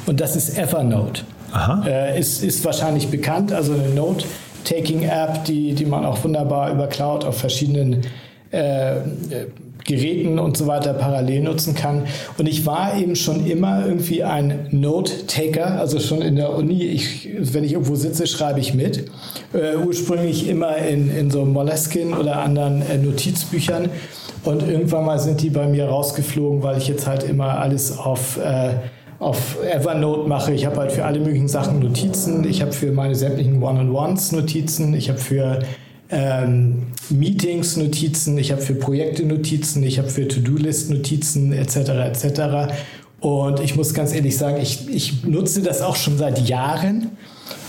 und 0.06 0.21
das 0.21 0.37
ist 0.37 0.56
Evernote. 0.56 1.23
Aha. 1.52 1.85
Äh, 1.87 2.21
ist, 2.21 2.44
ist 2.44 2.64
wahrscheinlich 2.64 3.09
bekannt, 3.09 3.52
also 3.52 3.73
eine 3.73 3.88
Note-Taking-App, 3.88 5.44
die, 5.44 5.75
die 5.75 5.85
man 5.85 6.04
auch 6.04 6.23
wunderbar 6.23 6.71
über 6.71 6.87
Cloud 6.87 7.25
auf 7.25 7.38
verschiedenen 7.38 8.02
äh, 8.52 8.97
Geräten 9.84 10.38
und 10.38 10.56
so 10.56 10.66
weiter 10.66 10.94
parallel 10.94 11.42
nutzen 11.42 11.74
kann. 11.74 12.04
Und 12.38 12.48
ich 12.48 12.66
war 12.66 12.96
eben 12.96 13.16
schon 13.16 13.46
immer 13.46 13.86
irgendwie 13.86 14.22
ein 14.22 14.66
Note-Taker, 14.70 15.78
also 15.78 15.98
schon 15.98 16.22
in 16.22 16.36
der 16.36 16.54
Uni, 16.54 16.82
ich, 16.84 17.28
wenn 17.38 17.64
ich 17.64 17.72
irgendwo 17.72 17.94
sitze, 17.94 18.26
schreibe 18.26 18.60
ich 18.60 18.74
mit. 18.74 19.10
Äh, 19.52 19.76
ursprünglich 19.84 20.48
immer 20.48 20.76
in, 20.76 21.10
in 21.14 21.30
so 21.30 21.44
Moleskine 21.44 22.18
oder 22.18 22.36
anderen 22.36 22.82
äh, 22.82 22.98
Notizbüchern. 22.98 23.90
Und 24.44 24.68
irgendwann 24.68 25.04
mal 25.04 25.18
sind 25.18 25.40
die 25.40 25.50
bei 25.50 25.66
mir 25.66 25.86
rausgeflogen, 25.86 26.62
weil 26.62 26.78
ich 26.78 26.88
jetzt 26.88 27.06
halt 27.06 27.22
immer 27.22 27.58
alles 27.58 27.96
auf, 27.96 28.38
äh, 28.38 28.74
auf 29.18 29.56
Evernote 29.62 30.28
mache. 30.28 30.52
Ich 30.52 30.66
habe 30.66 30.78
halt 30.78 30.92
für 30.92 31.04
alle 31.04 31.20
möglichen 31.20 31.48
Sachen 31.48 31.78
Notizen. 31.78 32.44
Ich 32.44 32.60
habe 32.60 32.72
für 32.72 32.90
meine 32.90 33.14
sämtlichen 33.14 33.62
One-on-Ones 33.62 34.32
Notizen. 34.32 34.94
Ich 34.94 35.08
habe 35.08 35.18
für 35.18 35.60
ähm, 36.10 36.88
Meetings 37.12 37.76
Notizen, 37.76 38.38
ich 38.38 38.52
habe 38.52 38.62
für 38.62 38.75
Projekte 38.75 39.25
Notizen, 39.25 39.83
ich 39.83 39.99
habe 39.99 40.09
für 40.09 40.26
To-Do-List 40.26 40.90
Notizen 40.90 41.52
etc. 41.52 41.76
etc. 41.76 42.75
Und 43.21 43.61
ich 43.61 43.76
muss 43.76 43.95
ganz 43.95 44.14
ehrlich 44.14 44.37
sagen, 44.37 44.59
ich, 44.61 44.88
ich 44.88 45.25
nutze 45.25 45.62
das 45.62 45.81
auch 45.81 45.97
schon 45.97 46.19
seit 46.19 46.49
Jahren 46.49 47.11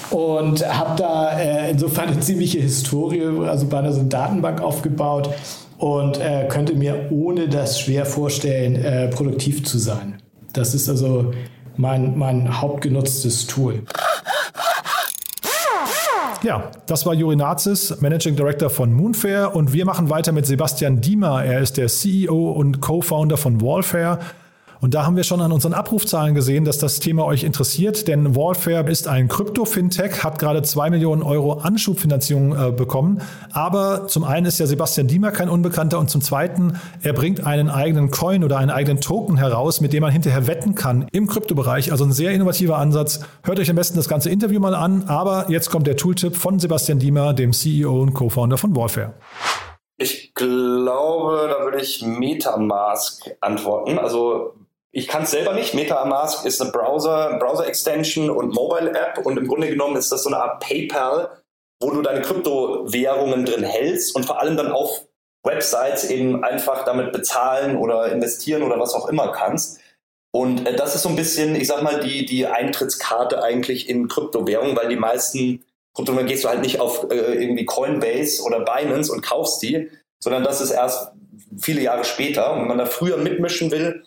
und 0.10 0.66
habe 0.68 0.96
da 0.98 1.40
äh, 1.40 1.72
insofern 1.72 2.10
eine 2.10 2.20
ziemliche 2.20 2.60
Historie, 2.60 3.22
also 3.46 3.68
bei 3.68 3.80
einer 3.80 3.94
so 3.94 4.04
Datenbank 4.04 4.62
aufgebaut 4.62 5.30
und 5.78 6.18
äh, 6.20 6.48
könnte 6.50 6.76
mir 6.76 7.08
ohne 7.12 7.50
das 7.50 7.80
schwer 7.80 8.06
vorstellen, 8.06 8.76
äh, 8.76 9.10
produktiv 9.10 9.66
zu 9.66 9.78
sein. 9.78 10.22
Das 10.54 10.74
ist 10.76 10.90
also 10.90 11.32
mein, 11.78 12.18
mein 12.18 12.62
hauptgenutztes 12.62 13.48
Tool. 13.48 13.84
Ja, 16.44 16.72
das 16.88 17.06
war 17.06 17.14
Juri 17.14 17.38
Nazis, 17.38 18.02
Managing 18.02 18.36
Director 18.36 18.70
von 18.70 18.92
Moonfair 18.92 19.56
und 19.56 19.72
wir 19.72 19.86
machen 19.86 20.10
weiter 20.10 20.34
mit 20.34 20.46
Sebastian 20.46 21.00
Diemer. 21.00 21.42
Er 21.46 21.62
ist 21.62 21.78
der 21.78 21.88
CEO 21.88 22.52
und 22.52 22.82
Co-Founder 22.82 23.38
von 23.38 23.62
Wallfair. 23.62 24.20
Und 24.84 24.94
da 24.94 25.06
haben 25.06 25.16
wir 25.16 25.24
schon 25.24 25.40
an 25.40 25.54
unseren 25.54 25.74
Abrufzahlen 25.74 26.36
gesehen, 26.36 26.66
dass 26.66 26.78
das 26.78 27.00
Thema 27.00 27.24
euch 27.24 27.46
interessiert, 27.46 28.10
denn 28.10 28.36
Wallfair 28.36 28.86
ist 28.90 29.08
ein 29.08 29.30
Krypto-Fintech, 29.30 30.26
hat 30.26 30.40
gerade 30.40 30.62
zwei 30.62 30.90
Millionen 30.90 31.24
Euro 31.24 31.54
Anschubfinanzierung 31.54 32.52
äh, 32.52 32.72
bekommen. 32.74 33.22
Aber 33.54 34.08
zum 34.08 34.26
einen 34.26 34.46
ist 34.46 34.60
ja 34.60 34.66
Sebastian 34.66 35.08
Diemer 35.08 35.32
kein 35.32 35.48
Unbekannter 35.48 36.00
und 36.00 36.10
zum 36.10 36.20
zweiten, 36.20 36.82
er 37.02 37.14
bringt 37.14 37.46
einen 37.46 37.70
eigenen 37.70 38.12
Coin 38.12 38.44
oder 38.44 38.58
einen 38.58 38.72
eigenen 38.72 39.00
Token 39.00 39.38
heraus, 39.38 39.80
mit 39.80 39.94
dem 39.94 40.02
man 40.02 40.12
hinterher 40.12 40.48
wetten 40.48 40.76
kann 40.76 41.08
im 41.14 41.28
Kryptobereich. 41.28 41.94
Also 41.94 42.04
ein 42.04 42.12
sehr 42.12 42.32
innovativer 42.32 42.78
Ansatz. 42.78 43.22
Hört 43.44 43.62
euch 43.62 43.70
am 43.70 43.78
besten 43.78 43.96
das 43.96 44.10
ganze 44.10 44.32
Interview 44.32 44.60
mal 44.60 44.76
an. 44.76 45.04
Aber 45.08 45.46
jetzt 45.48 45.70
kommt 45.70 45.88
der 45.88 45.96
Tooltip 45.96 46.36
von 46.36 46.60
Sebastian 46.60 47.00
Diemer, 47.00 47.34
dem 47.34 47.54
CEO 47.54 48.02
und 48.02 48.14
Co-Founder 48.14 48.58
von 48.58 48.76
Wallfair. 48.76 49.14
Ich 49.96 50.34
glaube, 50.34 51.48
da 51.48 51.64
würde 51.64 51.80
ich 51.80 52.02
Metamask 52.02 53.32
antworten. 53.40 53.98
Also 53.98 54.56
ich 54.96 55.08
kann 55.08 55.24
es 55.24 55.32
selber 55.32 55.54
nicht. 55.54 55.74
MetaMask 55.74 56.46
ist 56.46 56.62
eine 56.62 56.72
Browser, 56.72 57.38
Browser-Extension 57.40 58.30
und 58.30 58.54
Mobile-App 58.54 59.26
und 59.26 59.38
im 59.38 59.48
Grunde 59.48 59.68
genommen 59.68 59.96
ist 59.98 60.12
das 60.12 60.24
so 60.24 60.30
eine 60.30 60.38
Art 60.38 60.62
PayPal, 60.62 61.32
wo 61.82 61.90
du 61.90 62.04
deine 62.04 62.22
Kryptowährungen 62.22 63.44
drin 63.44 63.64
hältst 63.64 64.16
und 64.16 64.26
vor 64.26 64.40
allem 64.40 64.56
dann 64.56 64.72
auf 64.72 65.08
Websites 65.44 66.06
eben 66.06 66.44
einfach 66.44 66.86
damit 66.86 67.12
bezahlen 67.12 67.76
oder 67.76 68.12
investieren 68.12 68.62
oder 68.62 68.80
was 68.80 68.94
auch 68.94 69.10
immer 69.10 69.32
kannst. 69.32 69.80
Und 70.32 70.68
äh, 70.68 70.76
das 70.76 70.94
ist 70.94 71.02
so 71.02 71.10
ein 71.10 71.16
bisschen, 71.16 71.56
ich 71.56 71.68
sag 71.68 71.82
mal, 71.82 72.00
die, 72.00 72.26
die 72.28 72.46
Eintrittskarte 72.46 73.44
eigentlich 73.44 73.90
in 73.90 74.08
Kryptowährungen, 74.08 74.78
weil 74.78 74.90
die 74.90 74.96
meisten 74.96 75.66
Kryptowährungen 75.96 76.30
gehst 76.30 76.44
du 76.44 76.50
halt 76.50 76.62
nicht 76.62 76.80
auf 76.80 77.08
äh, 77.12 77.16
irgendwie 77.16 77.66
Coinbase 77.66 78.44
oder 78.44 78.60
Binance 78.60 79.12
und 79.12 79.22
kaufst 79.22 79.62
die, 79.64 79.90
sondern 80.20 80.44
das 80.44 80.62
ist 80.62 80.72
erst 80.72 81.12
viele 81.60 81.82
Jahre 81.82 82.04
später. 82.04 82.54
Und 82.54 82.62
wenn 82.62 82.68
man 82.68 82.78
da 82.78 82.86
früher 82.86 83.18
mitmischen 83.18 83.72
will, 83.72 84.04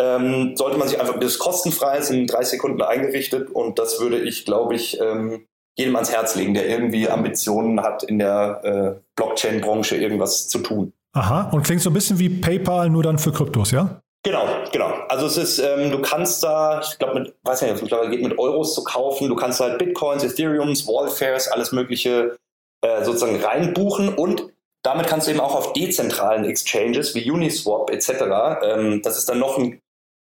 ähm, 0.00 0.56
sollte 0.56 0.78
man 0.78 0.88
sich 0.88 1.00
einfach, 1.00 1.18
das 1.18 1.32
ist 1.32 1.38
kostenfrei, 1.38 2.00
sind 2.00 2.32
drei 2.32 2.42
Sekunden 2.42 2.82
eingerichtet 2.82 3.50
und 3.50 3.78
das 3.78 4.00
würde 4.00 4.18
ich, 4.18 4.44
glaube 4.44 4.74
ich, 4.74 5.00
ähm, 5.00 5.46
jedem 5.76 5.96
ans 5.96 6.12
Herz 6.12 6.34
legen, 6.36 6.54
der 6.54 6.68
irgendwie 6.68 7.08
Ambitionen 7.08 7.82
hat, 7.82 8.02
in 8.04 8.18
der 8.18 8.60
äh, 8.64 9.00
Blockchain-Branche 9.16 9.96
irgendwas 9.96 10.48
zu 10.48 10.60
tun. 10.60 10.92
Aha, 11.12 11.50
und 11.50 11.62
klingt 11.62 11.80
so 11.80 11.90
ein 11.90 11.94
bisschen 11.94 12.18
wie 12.18 12.28
PayPal, 12.28 12.90
nur 12.90 13.02
dann 13.02 13.18
für 13.18 13.32
Kryptos, 13.32 13.70
ja? 13.70 14.00
Genau, 14.24 14.46
genau. 14.72 14.90
Also 15.08 15.26
es 15.26 15.36
ist, 15.36 15.58
ähm, 15.58 15.90
du 15.90 16.00
kannst 16.00 16.42
da, 16.42 16.80
ich 16.80 16.98
glaube 16.98 17.20
mit, 17.20 17.34
weiß 17.42 17.62
nicht, 17.62 17.82
ich 17.82 17.88
glaube, 17.88 18.08
geht 18.08 18.22
mit 18.22 18.38
Euros 18.38 18.74
zu 18.74 18.82
kaufen, 18.82 19.28
du 19.28 19.36
kannst 19.36 19.60
halt 19.60 19.78
Bitcoins, 19.78 20.24
Ethereums, 20.24 20.86
Wallfares, 20.86 21.48
alles 21.48 21.72
mögliche 21.72 22.36
äh, 22.82 23.04
sozusagen 23.04 23.42
reinbuchen 23.42 24.14
und 24.14 24.48
damit 24.82 25.06
kannst 25.06 25.26
du 25.26 25.30
eben 25.30 25.40
auch 25.40 25.54
auf 25.54 25.72
dezentralen 25.72 26.44
Exchanges 26.44 27.14
wie 27.14 27.30
Uniswap 27.30 27.90
etc. 27.90 28.62
Ähm, 28.62 29.02
das 29.02 29.18
ist 29.18 29.28
dann 29.28 29.38
noch 29.38 29.58
ein 29.58 29.80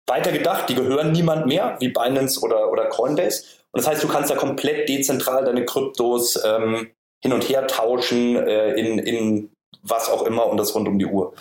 weiter 0.07 0.31
gedacht, 0.31 0.69
die 0.69 0.75
gehören 0.75 1.11
niemand 1.11 1.47
mehr, 1.47 1.77
wie 1.79 1.89
Binance 1.89 2.41
oder, 2.41 2.71
oder 2.71 2.85
Coinbase. 2.85 3.43
Und 3.71 3.83
das 3.83 3.87
heißt, 3.87 4.03
du 4.03 4.07
kannst 4.07 4.31
da 4.31 4.35
komplett 4.35 4.87
dezentral 4.87 5.43
deine 5.43 5.65
Kryptos 5.65 6.39
ähm, 6.45 6.91
hin 7.21 7.33
und 7.33 7.49
her 7.49 7.67
tauschen 7.67 8.35
äh, 8.35 8.73
in, 8.73 8.99
in 8.99 9.49
was 9.81 10.09
auch 10.09 10.23
immer 10.23 10.47
und 10.47 10.57
das 10.57 10.73
rund 10.75 10.87
um 10.87 10.99
die 10.99 11.05
Uhr. 11.05 11.33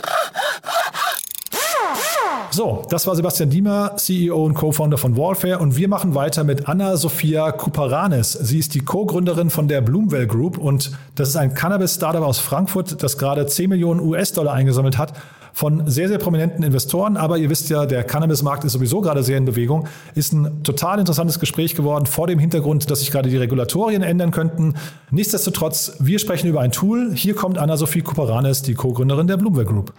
So, 2.51 2.83
das 2.89 3.07
war 3.07 3.17
Sebastian 3.17 3.51
Diemer, 3.51 3.97
CEO 3.97 4.45
und 4.45 4.55
Co-Founder 4.55 4.97
von 4.97 5.17
Warfare 5.17 5.59
und 5.59 5.77
wir 5.77 5.89
machen 5.89 6.15
weiter 6.15 6.45
mit 6.45 6.69
Anna-Sophia 6.69 7.51
Kuparanes. 7.53 8.33
Sie 8.33 8.61
ist 8.61 8.75
die 8.75 8.81
Co-Gründerin 8.81 9.51
von 9.51 9.67
der 9.67 9.81
Bloomwell 9.81 10.27
Group 10.27 10.59
und 10.59 10.93
das 11.17 11.31
ist 11.31 11.37
ein 11.37 11.55
Cannabis-Startup 11.55 12.23
aus 12.23 12.39
Frankfurt, 12.39 13.03
das 13.03 13.19
gerade 13.19 13.47
10 13.47 13.71
Millionen 13.71 14.01
US-Dollar 14.01 14.53
eingesammelt 14.53 14.99
hat 14.99 15.15
von 15.55 15.89
sehr, 15.89 16.09
sehr 16.09 16.19
prominenten 16.19 16.65
Investoren. 16.65 17.17
Aber 17.17 17.39
ihr 17.39 17.49
wisst 17.49 17.71
ja, 17.71 17.87
der 17.87 18.05
Cannabis-Markt 18.05 18.65
ist 18.65 18.73
sowieso 18.73 19.01
gerade 19.01 19.23
sehr 19.23 19.39
in 19.39 19.45
Bewegung. 19.47 19.87
Ist 20.15 20.33
ein 20.33 20.63
total 20.65 20.99
interessantes 20.99 21.39
Gespräch 21.39 21.75
geworden 21.75 22.07
vor 22.07 22.27
dem 22.27 22.39
Hintergrund, 22.39 22.91
dass 22.91 23.01
sich 23.01 23.11
gerade 23.11 23.31
die 23.31 23.37
Regulatorien 23.37 24.03
ändern 24.03 24.33
könnten. 24.33 24.75
Nichtsdestotrotz, 25.11 25.97
wir 26.01 26.19
sprechen 26.19 26.49
über 26.49 26.61
ein 26.61 26.73
Tool. 26.73 27.13
Hier 27.15 27.35
kommt 27.35 27.57
Anna-Sophie 27.57 28.03
Kuparanes, 28.03 28.63
die 28.63 28.75
Co-Gründerin 28.75 29.29
der 29.29 29.37
Bloomberg 29.37 29.69
Group. 29.69 29.95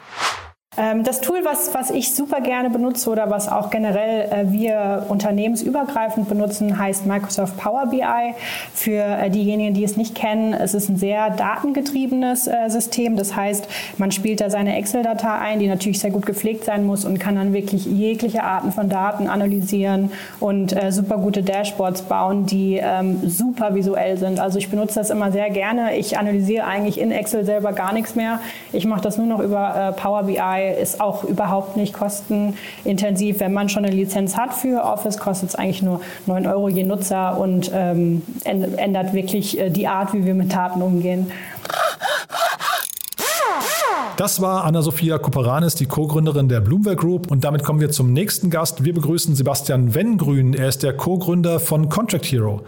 Ähm, 0.78 1.04
das 1.04 1.22
Tool, 1.22 1.46
was, 1.46 1.74
was 1.74 1.90
ich 1.90 2.14
super 2.14 2.42
gerne 2.42 2.70
benutze 2.70 3.10
oder 3.10 3.30
was 3.30 3.48
auch 3.48 3.70
generell 3.70 4.30
äh, 4.32 4.52
wir 4.52 5.06
unternehmensübergreifend 5.08 6.28
benutzen, 6.28 6.78
heißt 6.78 7.06
Microsoft 7.06 7.58
Power 7.58 7.88
BI. 7.88 8.36
Für 8.74 9.02
äh, 9.02 9.30
diejenigen, 9.30 9.74
die 9.74 9.84
es 9.84 9.96
nicht 9.96 10.16
kennen, 10.16 10.54
es 10.54 10.74
ist 10.74 10.90
ein 10.90 10.98
sehr 10.98 11.30
datengetriebenes 11.30 12.48
äh, 12.48 12.70
System. 12.70 13.16
Das 13.16 13.36
heißt, 13.36 13.68
man 13.98 14.12
spielt 14.12 14.42
da 14.42 14.50
seine 14.50 14.76
Excel-Datei 14.78 15.32
ein, 15.32 15.60
die 15.60 15.68
natürlich 15.68 16.00
sehr 16.00 16.12
gut 16.12 16.26
gepflegt 16.26 16.66
sein 16.66 16.86
muss 16.86 17.06
und 17.06 17.20
kann 17.20 17.36
dann 17.36 17.54
wirklich 17.54 17.86
jegliche 17.86 18.44
Arten 18.44 18.72
von 18.72 18.90
Daten 18.90 19.28
analysieren 19.28 20.12
und 20.40 20.76
super 20.90 21.18
gute 21.18 21.44
Dashboards 21.44 22.04
bauen, 22.04 22.46
die 22.46 22.80
ähm, 22.82 23.20
super 23.28 23.76
visuell 23.76 24.18
sind. 24.18 24.40
Also 24.40 24.58
ich 24.60 24.70
benutze 24.70 24.96
das 24.96 25.10
immer 25.10 25.32
sehr 25.32 25.50
gerne. 25.50 25.96
Ich 25.98 26.18
analysiere 26.18 26.66
eigentlich 26.66 27.00
in 27.00 27.12
Excel 27.12 27.46
selber 27.46 27.74
gar 27.74 27.94
nichts 27.94 28.16
mehr. 28.16 28.40
Ich 28.74 28.86
mache 28.86 29.02
das 29.02 29.18
nur 29.18 29.28
noch 29.28 29.40
über 29.40 29.94
Power 29.98 30.24
BI 30.24 30.65
ist 30.74 31.02
auch 31.02 31.24
überhaupt 31.24 31.78
nicht 31.78 31.94
kostenintensiv. 31.94 33.40
Wenn 33.40 33.54
man 33.54 33.70
schon 33.70 33.86
eine 33.86 33.96
Lizenz 33.96 34.38
hat 34.38 34.54
für 34.54 34.84
Office, 34.84 35.18
kostet 35.18 35.50
es 35.50 35.56
eigentlich 35.56 35.82
nur 35.82 36.02
9 36.26 36.48
Euro 36.48 36.70
je 36.70 36.84
Nutzer 36.84 37.38
und 37.38 37.72
ähm, 37.74 38.22
ändert 38.44 39.14
wirklich 39.14 39.60
äh, 39.60 39.70
die 39.70 39.88
Art, 39.88 40.14
wie 40.14 40.26
wir 40.26 40.34
mit 40.34 40.54
Daten 40.54 40.82
umgehen. 40.82 41.32
Das 44.18 44.40
war 44.40 44.64
Anna-Sophia 44.64 45.18
Kuperanis, 45.18 45.76
die 45.76 45.88
Co-Gründerin 45.88 46.48
der 46.48 46.62
Bloomberg 46.62 47.00
Group. 47.00 47.30
Und 47.30 47.44
damit 47.44 47.64
kommen 47.64 47.82
wir 47.82 47.92
zum 47.92 48.14
nächsten 48.14 48.50
Gast. 48.50 48.86
Wir 48.86 48.94
begrüßen 48.94 49.36
Sebastian 49.36 49.94
Wengrün. 49.94 50.54
Er 50.54 50.70
ist 50.70 50.84
der 50.84 50.96
Co-Gründer 50.96 51.60
von 51.60 51.90
Contract 51.90 52.26
Hero. 52.26 52.62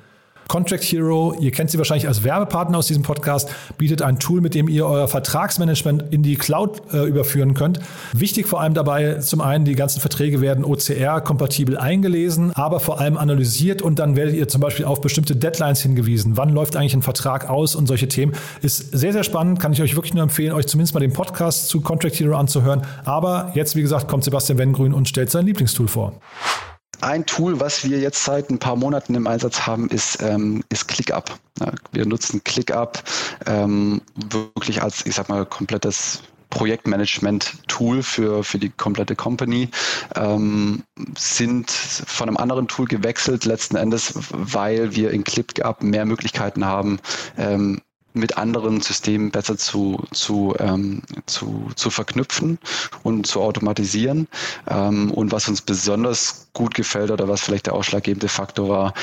Contract 0.48 0.84
Hero, 0.84 1.36
ihr 1.40 1.52
kennt 1.52 1.72
sie 1.72 1.78
wahrscheinlich 1.78 2.08
als 2.08 2.24
Werbepartner 2.24 2.78
aus 2.78 2.88
diesem 2.88 3.04
Podcast, 3.04 3.50
bietet 3.78 4.02
ein 4.02 4.20
Tool, 4.20 4.42
mit 4.42 4.56
dem 4.56 4.68
ihr 4.68 4.86
euer 4.86 5.08
Vertragsmanagement 5.08 6.06
in 6.12 6.24
die 6.24 6.36
Cloud 6.36 6.82
äh, 6.94 7.06
überführen 7.08 7.54
könnt. 7.54 7.80
Wichtig 8.14 8.48
vor 8.48 8.62
allem 8.62 8.74
dabei, 8.74 9.16
zum 9.20 9.42
einen, 9.42 9.66
die 9.66 9.76
ganzen 9.76 10.00
Verträge 10.00 10.42
werden 10.42 10.64
OCR-kompatibel 10.64 11.78
eingelesen, 11.78 12.52
aber 12.54 12.80
vor 12.80 13.00
allem 13.00 13.18
analysiert 13.18 13.82
und 13.82 14.00
dann 14.00 14.16
werdet 14.16 14.36
ihr 14.36 14.48
zum 14.48 14.62
Beispiel 14.62 14.86
auf 14.86 15.02
bestimmte 15.02 15.36
Deadlines 15.36 15.82
hingewiesen. 15.82 16.38
Wann 16.38 16.50
läuft 16.50 16.76
eigentlich 16.76 16.94
ein 16.94 17.02
Vertrag 17.02 17.50
aus 17.50 17.76
und 17.76 17.88
solche 17.88 18.08
Themen. 18.08 18.34
Ist 18.62 18.98
sehr, 18.98 19.14
sehr 19.14 19.24
spannend, 19.24 19.60
kann 19.60 19.74
ich 19.74 19.82
euch 19.82 19.96
wirklich 19.96 20.14
nur 20.14 20.24
empfehlen, 20.24 20.54
euch 20.54 20.68
zumindest 20.68 20.94
mal 20.94 21.00
den 21.00 21.14
Podcast 21.14 21.68
zu 21.70 21.82
Contract 21.82 22.16
Hero 22.20 22.38
anzuhören. 22.38 22.82
Aber 23.06 23.52
jetzt, 23.54 23.76
wie 23.76 23.82
gesagt, 23.82 24.08
kommt 24.08 24.24
Sebastian 24.24 24.58
Wengrün 24.58 24.94
und 24.94 25.10
stellt 25.10 25.30
sein 25.30 25.46
Lieblingstool 25.46 25.88
vor. 25.88 26.14
Ein 27.02 27.26
Tool, 27.26 27.60
was 27.60 27.84
wir 27.84 28.00
jetzt 28.00 28.24
seit 28.24 28.50
ein 28.50 28.58
paar 28.58 28.76
Monaten 28.76 29.14
im 29.16 29.28
Einsatz 29.28 29.68
haben, 29.68 29.90
ist, 29.90 30.22
ähm, 30.22 30.64
ist 30.70 30.88
ClickUp. 30.88 31.38
wir 31.92 32.06
nutzen 32.06 32.44
ClickUp 32.44 33.04
ähm, 33.46 34.02
wirklich 34.16 34.82
als, 34.82 35.06
ich 35.06 35.16
sag 35.16 35.30
mal, 35.30 35.46
komplettes 35.46 36.22
Projektmanagement-Tool 36.50 38.02
für, 38.02 38.44
für 38.44 38.58
die 38.58 38.70
komplette 38.70 39.16
Company, 39.16 39.70
ähm, 40.16 40.84
sind 41.18 41.70
von 41.70 42.30
einem 42.30 42.38
anderen 42.38 42.68
Tool 42.68 42.88
gewechselt, 42.88 43.46
letzten 43.46 43.76
Endes, 43.76 44.14
weil 44.32 44.96
wir 44.96 45.12
in 45.12 45.24
ClickUp 45.24 45.84
mehr 45.84 46.06
Möglichkeiten 46.06 46.66
haben, 46.66 47.00
ähm, 47.38 47.82
mit 48.18 48.38
anderen 48.38 48.82
Systemen 48.82 49.32
besser 49.32 49.58
zu, 49.58 50.04
zu, 50.12 50.56
ähm, 50.60 51.02
zu, 51.26 51.70
zu 51.76 51.90
verknüpfen 51.90 52.60
und 53.04 53.28
zu 53.28 53.42
automatisieren. 53.42 54.28
Ähm, 54.70 55.12
und 55.12 55.32
was 55.32 55.48
uns 55.48 55.62
besonders 55.62 56.48
gut 56.54 56.74
gefällt 56.76 57.12
oder 57.12 57.28
was 57.28 57.42
vielleicht 57.42 57.68
der 57.68 57.74
ausschlaggebende 57.74 58.28
Faktor 58.28 58.70
war, 58.70 58.94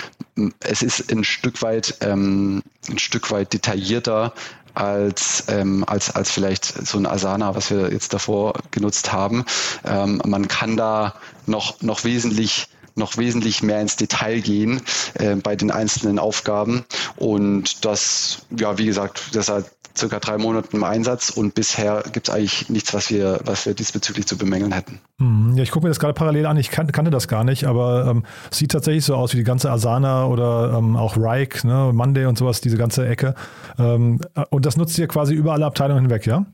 es 0.61 0.83
ist 0.83 1.11
ein 1.13 1.25
Stück 1.25 1.63
weit, 1.63 1.97
ähm, 2.01 2.63
ein 2.89 2.99
Stück 2.99 3.31
weit 3.31 3.53
detaillierter 3.53 4.33
als, 4.75 5.45
ähm, 5.49 5.85
als, 5.87 6.11
als 6.11 6.31
vielleicht 6.31 6.65
so 6.87 6.99
ein 6.99 7.07
Asana, 7.07 7.55
was 7.55 7.71
wir 7.71 7.93
jetzt 7.93 8.13
davor 8.13 8.55
genutzt 8.73 9.13
haben. 9.13 9.45
Ähm, 9.85 10.21
man 10.27 10.49
kann 10.49 10.77
da 10.77 11.15
noch, 11.47 11.81
noch 11.83 12.05
wesentlich 12.05 12.69
noch 12.97 13.17
wesentlich 13.17 13.63
mehr 13.63 13.81
ins 13.81 13.97
Detail 13.97 14.41
gehen 14.41 14.81
äh, 15.15 15.35
bei 15.35 15.57
den 15.57 15.71
einzelnen 15.71 16.19
Aufgaben. 16.19 16.85
Und 17.17 17.85
das, 17.85 18.47
ja, 18.59 18.77
wie 18.79 18.87
gesagt, 18.87 19.35
das 19.35 19.49
hat 19.49 19.67
circa 19.97 20.19
drei 20.19 20.39
Monaten 20.39 20.77
im 20.77 20.85
Einsatz 20.85 21.31
und 21.31 21.55
bisher 21.55 22.03
gibt 22.13 22.29
es 22.29 22.35
eigentlich 22.35 22.69
nichts, 22.69 22.93
was 22.95 23.11
wir, 23.11 23.41
was 23.45 23.65
wir 23.67 23.75
diesbezüglich 23.75 24.27
zu 24.27 24.37
bemängeln 24.37 24.73
hätten. 24.73 25.01
Hm, 25.21 25.53
ja, 25.57 25.63
ich 25.63 25.71
gucke 25.71 25.85
mir 25.85 25.91
das 25.91 26.01
gerade 26.01 26.15
parallel 26.15 26.47
an. 26.47 26.57
Ich 26.57 26.71
kan 26.71 26.91
kannte 26.91 27.11
das 27.11 27.29
gar 27.29 27.45
nicht, 27.45 27.65
aber 27.65 28.07
ähm, 28.07 28.25
sieht 28.51 28.73
tatsächlich 28.73 29.05
so 29.05 29.15
aus 29.15 29.33
wie 29.33 29.39
die 29.39 29.45
ganze 29.45 29.71
Asana 29.71 30.27
oder 30.27 30.75
ähm, 30.77 30.97
auch 30.97 31.17
Rike, 31.17 31.67
ne, 31.67 31.93
Monday 31.95 32.27
und 32.27 32.37
sowas, 32.37 32.61
diese 32.61 32.77
ganze 32.77 33.07
Ecke. 33.07 33.35
Ähm, 33.79 34.21
und 34.51 34.67
das 34.67 34.77
nutzt 34.77 34.99
ihr 34.99 35.07
quasi 35.07 35.35
über 35.35 35.53
alle 35.53 35.67
Abteilungen 35.67 36.03
hinweg, 36.03 36.27
ja? 36.27 36.45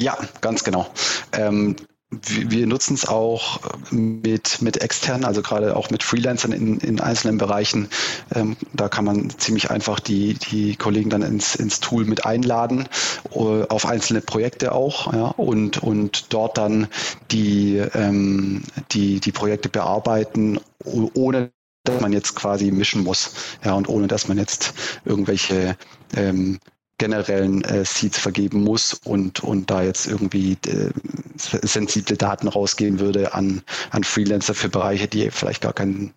Ja, 0.00 0.16
ganz 0.40 0.64
genau. 0.64 0.86
Ähm, 1.32 1.76
wir 2.24 2.66
nutzen 2.66 2.94
es 2.94 3.06
auch 3.06 3.60
mit, 3.90 4.62
mit 4.62 4.82
externen, 4.82 5.24
also 5.24 5.42
gerade 5.42 5.76
auch 5.76 5.90
mit 5.90 6.02
Freelancern 6.02 6.52
in, 6.52 6.78
in 6.78 7.00
einzelnen 7.00 7.38
Bereichen. 7.38 7.88
Ähm, 8.34 8.56
da 8.72 8.88
kann 8.88 9.04
man 9.04 9.30
ziemlich 9.30 9.70
einfach 9.70 10.00
die, 10.00 10.34
die 10.34 10.76
Kollegen 10.76 11.10
dann 11.10 11.22
ins, 11.22 11.54
ins 11.54 11.80
Tool 11.80 12.04
mit 12.04 12.26
einladen, 12.26 12.88
uh, 13.34 13.64
auf 13.68 13.86
einzelne 13.86 14.20
Projekte 14.20 14.72
auch, 14.72 15.12
ja, 15.12 15.26
und, 15.28 15.82
und 15.82 16.32
dort 16.32 16.58
dann 16.58 16.88
die, 17.30 17.76
ähm, 17.94 18.62
die, 18.92 19.20
die 19.20 19.32
Projekte 19.32 19.68
bearbeiten, 19.68 20.58
ohne 20.84 21.50
dass 21.84 22.00
man 22.00 22.12
jetzt 22.12 22.34
quasi 22.34 22.70
mischen 22.70 23.04
muss, 23.04 23.32
ja, 23.64 23.74
und 23.74 23.88
ohne 23.88 24.08
dass 24.08 24.28
man 24.28 24.38
jetzt 24.38 24.74
irgendwelche 25.04 25.76
ähm, 26.14 26.58
generellen 26.98 27.62
äh, 27.64 27.84
Seeds 27.84 28.18
vergeben 28.18 28.64
muss 28.64 28.94
und, 29.04 29.42
und 29.42 29.70
da 29.70 29.82
jetzt 29.82 30.06
irgendwie 30.06 30.56
äh, 30.66 30.90
sensible 31.36 32.16
Daten 32.16 32.48
rausgehen 32.48 32.98
würde 32.98 33.34
an, 33.34 33.62
an 33.90 34.04
Freelancer 34.04 34.54
für 34.54 34.68
Bereiche, 34.68 35.06
die 35.06 35.30
vielleicht 35.30 35.62
gar 35.62 35.72
keinen, 35.72 36.14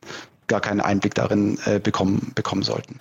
gar 0.47 0.61
keinen 0.61 0.79
Einblick 0.79 1.15
darin 1.15 1.59
äh, 1.65 1.79
bekommen, 1.79 2.31
bekommen 2.35 2.63
sollten. 2.63 2.99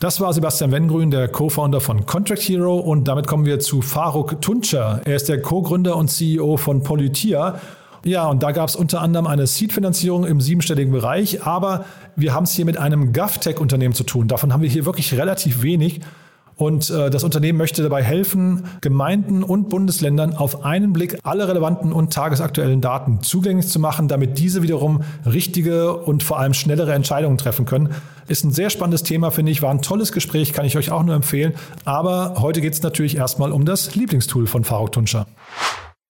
Das 0.00 0.20
war 0.20 0.32
Sebastian 0.32 0.70
Wengrün, 0.70 1.10
der 1.10 1.26
Co-Founder 1.26 1.80
von 1.80 2.06
Contract 2.06 2.42
Hero 2.42 2.78
und 2.78 3.08
damit 3.08 3.26
kommen 3.26 3.46
wir 3.46 3.58
zu 3.58 3.82
Faruk 3.82 4.40
Tuncer. 4.40 5.00
Er 5.04 5.16
ist 5.16 5.28
der 5.28 5.42
Co-Gründer 5.42 5.96
und 5.96 6.08
CEO 6.08 6.56
von 6.56 6.84
Polytia 6.84 7.60
ja, 8.04 8.26
und 8.26 8.42
da 8.42 8.52
gab 8.52 8.68
es 8.68 8.76
unter 8.76 9.00
anderem 9.00 9.26
eine 9.26 9.46
Seed-Finanzierung 9.46 10.24
im 10.24 10.40
siebenstelligen 10.40 10.92
Bereich, 10.92 11.44
aber 11.44 11.84
wir 12.16 12.34
haben 12.34 12.44
es 12.44 12.52
hier 12.52 12.64
mit 12.64 12.76
einem 12.76 13.12
GovTech-Unternehmen 13.12 13.94
zu 13.94 14.04
tun. 14.04 14.28
Davon 14.28 14.52
haben 14.52 14.62
wir 14.62 14.68
hier 14.68 14.84
wirklich 14.84 15.16
relativ 15.16 15.62
wenig. 15.62 16.00
Und 16.58 16.90
äh, 16.90 17.08
das 17.08 17.22
Unternehmen 17.22 17.56
möchte 17.56 17.84
dabei 17.84 18.02
helfen, 18.02 18.64
Gemeinden 18.80 19.44
und 19.44 19.68
Bundesländern 19.68 20.34
auf 20.34 20.64
einen 20.64 20.92
Blick 20.92 21.16
alle 21.22 21.46
relevanten 21.46 21.92
und 21.92 22.12
tagesaktuellen 22.12 22.80
Daten 22.80 23.22
zugänglich 23.22 23.68
zu 23.68 23.78
machen, 23.78 24.08
damit 24.08 24.40
diese 24.40 24.60
wiederum 24.60 25.04
richtige 25.24 25.94
und 25.96 26.24
vor 26.24 26.40
allem 26.40 26.54
schnellere 26.54 26.92
Entscheidungen 26.94 27.38
treffen 27.38 27.64
können. 27.64 27.90
Ist 28.26 28.44
ein 28.44 28.50
sehr 28.50 28.70
spannendes 28.70 29.04
Thema, 29.04 29.30
finde 29.30 29.52
ich. 29.52 29.62
War 29.62 29.70
ein 29.70 29.82
tolles 29.82 30.10
Gespräch, 30.10 30.52
kann 30.52 30.66
ich 30.66 30.76
euch 30.76 30.90
auch 30.90 31.04
nur 31.04 31.14
empfehlen. 31.14 31.54
Aber 31.84 32.34
heute 32.38 32.60
geht 32.60 32.72
es 32.72 32.82
natürlich 32.82 33.16
erstmal 33.16 33.52
um 33.52 33.64
das 33.64 33.94
Lieblingstool 33.94 34.48
von 34.48 34.64
Faruk 34.64 34.90
Tunscher. 34.90 35.26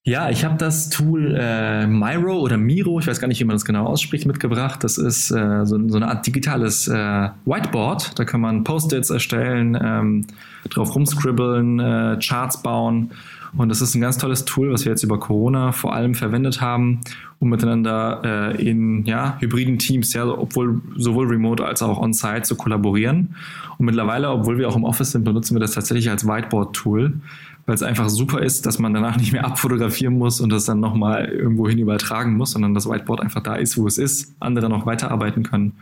Ja, 0.08 0.30
ich 0.30 0.42
habe 0.42 0.56
das 0.56 0.88
Tool 0.88 1.36
äh, 1.38 1.86
Miro 1.86 2.38
oder 2.38 2.56
Miro, 2.56 2.98
ich 2.98 3.06
weiß 3.06 3.20
gar 3.20 3.28
nicht, 3.28 3.40
wie 3.40 3.44
man 3.44 3.56
das 3.56 3.66
genau 3.66 3.84
ausspricht, 3.84 4.24
mitgebracht. 4.24 4.82
Das 4.82 4.96
ist 4.96 5.30
äh, 5.30 5.66
so, 5.66 5.78
so, 5.86 5.96
eine 5.98 6.08
Art 6.08 6.26
digitales 6.26 6.88
äh, 6.88 7.28
Whiteboard. 7.44 8.18
Da 8.18 8.24
kann 8.24 8.40
man 8.40 8.64
Post-its 8.64 9.10
erstellen, 9.10 9.78
ähm, 9.78 10.26
drauf 10.70 10.94
rumscribbeln, 10.94 11.78
äh, 11.78 12.18
Charts 12.22 12.62
bauen. 12.62 13.10
Und 13.54 13.68
das 13.68 13.82
ist 13.82 13.94
ein 13.94 14.00
ganz 14.00 14.16
tolles 14.16 14.46
Tool, 14.46 14.72
was 14.72 14.86
wir 14.86 14.92
jetzt 14.92 15.02
über 15.02 15.20
Corona 15.20 15.72
vor 15.72 15.94
allem 15.94 16.14
verwendet 16.14 16.62
haben, 16.62 17.00
um 17.38 17.50
miteinander 17.50 18.54
äh, 18.56 18.66
in 18.66 19.04
ja, 19.04 19.36
hybriden 19.40 19.78
Teams, 19.78 20.14
ja, 20.14 20.26
obwohl 20.26 20.80
sowohl 20.96 21.26
remote 21.26 21.66
als 21.66 21.82
auch 21.82 21.98
on-site 21.98 22.42
zu 22.42 22.56
kollaborieren. 22.56 23.34
Und 23.76 23.84
mittlerweile, 23.84 24.30
obwohl 24.30 24.56
wir 24.56 24.68
auch 24.70 24.76
im 24.76 24.84
Office 24.84 25.12
sind, 25.12 25.24
benutzen 25.24 25.54
wir 25.54 25.60
das 25.60 25.72
tatsächlich 25.72 26.08
als 26.08 26.26
Whiteboard-Tool 26.26 27.20
weil 27.68 27.74
es 27.74 27.82
einfach 27.82 28.08
super 28.08 28.40
ist, 28.40 28.64
dass 28.64 28.78
man 28.78 28.94
danach 28.94 29.18
nicht 29.18 29.32
mehr 29.32 29.44
abfotografieren 29.44 30.16
muss 30.16 30.40
und 30.40 30.48
das 30.48 30.64
dann 30.64 30.80
nochmal 30.80 31.26
irgendwo 31.26 31.68
hin 31.68 31.78
übertragen 31.78 32.34
muss, 32.34 32.52
sondern 32.52 32.72
das 32.72 32.88
Whiteboard 32.88 33.20
einfach 33.20 33.42
da 33.42 33.56
ist, 33.56 33.76
wo 33.76 33.86
es 33.86 33.98
ist, 33.98 34.34
andere 34.40 34.70
noch 34.70 34.86
weiterarbeiten 34.86 35.42
können. 35.42 35.74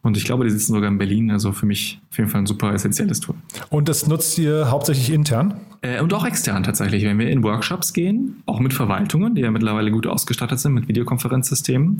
Und 0.00 0.16
ich 0.16 0.24
glaube, 0.24 0.44
die 0.44 0.50
sitzen 0.50 0.72
sogar 0.72 0.88
in 0.88 0.96
Berlin. 0.96 1.30
Also 1.30 1.52
für 1.52 1.66
mich 1.66 2.00
auf 2.10 2.16
jeden 2.16 2.30
Fall 2.30 2.40
ein 2.40 2.46
super 2.46 2.72
essentielles 2.72 3.20
Tool. 3.20 3.34
Und 3.68 3.90
das 3.90 4.06
nutzt 4.06 4.38
ihr 4.38 4.70
hauptsächlich 4.70 5.12
intern? 5.12 5.60
Äh, 5.82 6.00
und 6.00 6.14
auch 6.14 6.24
extern 6.24 6.62
tatsächlich. 6.62 7.04
Wenn 7.04 7.18
wir 7.18 7.28
in 7.28 7.42
Workshops 7.42 7.92
gehen, 7.92 8.42
auch 8.46 8.58
mit 8.58 8.72
Verwaltungen, 8.72 9.34
die 9.34 9.42
ja 9.42 9.50
mittlerweile 9.50 9.90
gut 9.90 10.06
ausgestattet 10.06 10.58
sind 10.58 10.72
mit 10.72 10.88
Videokonferenzsystemen, 10.88 11.98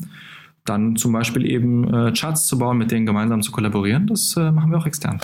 dann 0.64 0.96
zum 0.96 1.12
Beispiel 1.12 1.44
eben 1.44 1.92
äh, 1.92 2.12
Charts 2.12 2.46
zu 2.46 2.58
bauen, 2.58 2.78
mit 2.78 2.90
denen 2.90 3.04
gemeinsam 3.04 3.42
zu 3.42 3.52
kollaborieren, 3.52 4.06
das 4.06 4.34
äh, 4.38 4.50
machen 4.50 4.70
wir 4.70 4.78
auch 4.78 4.86
extern. 4.86 5.20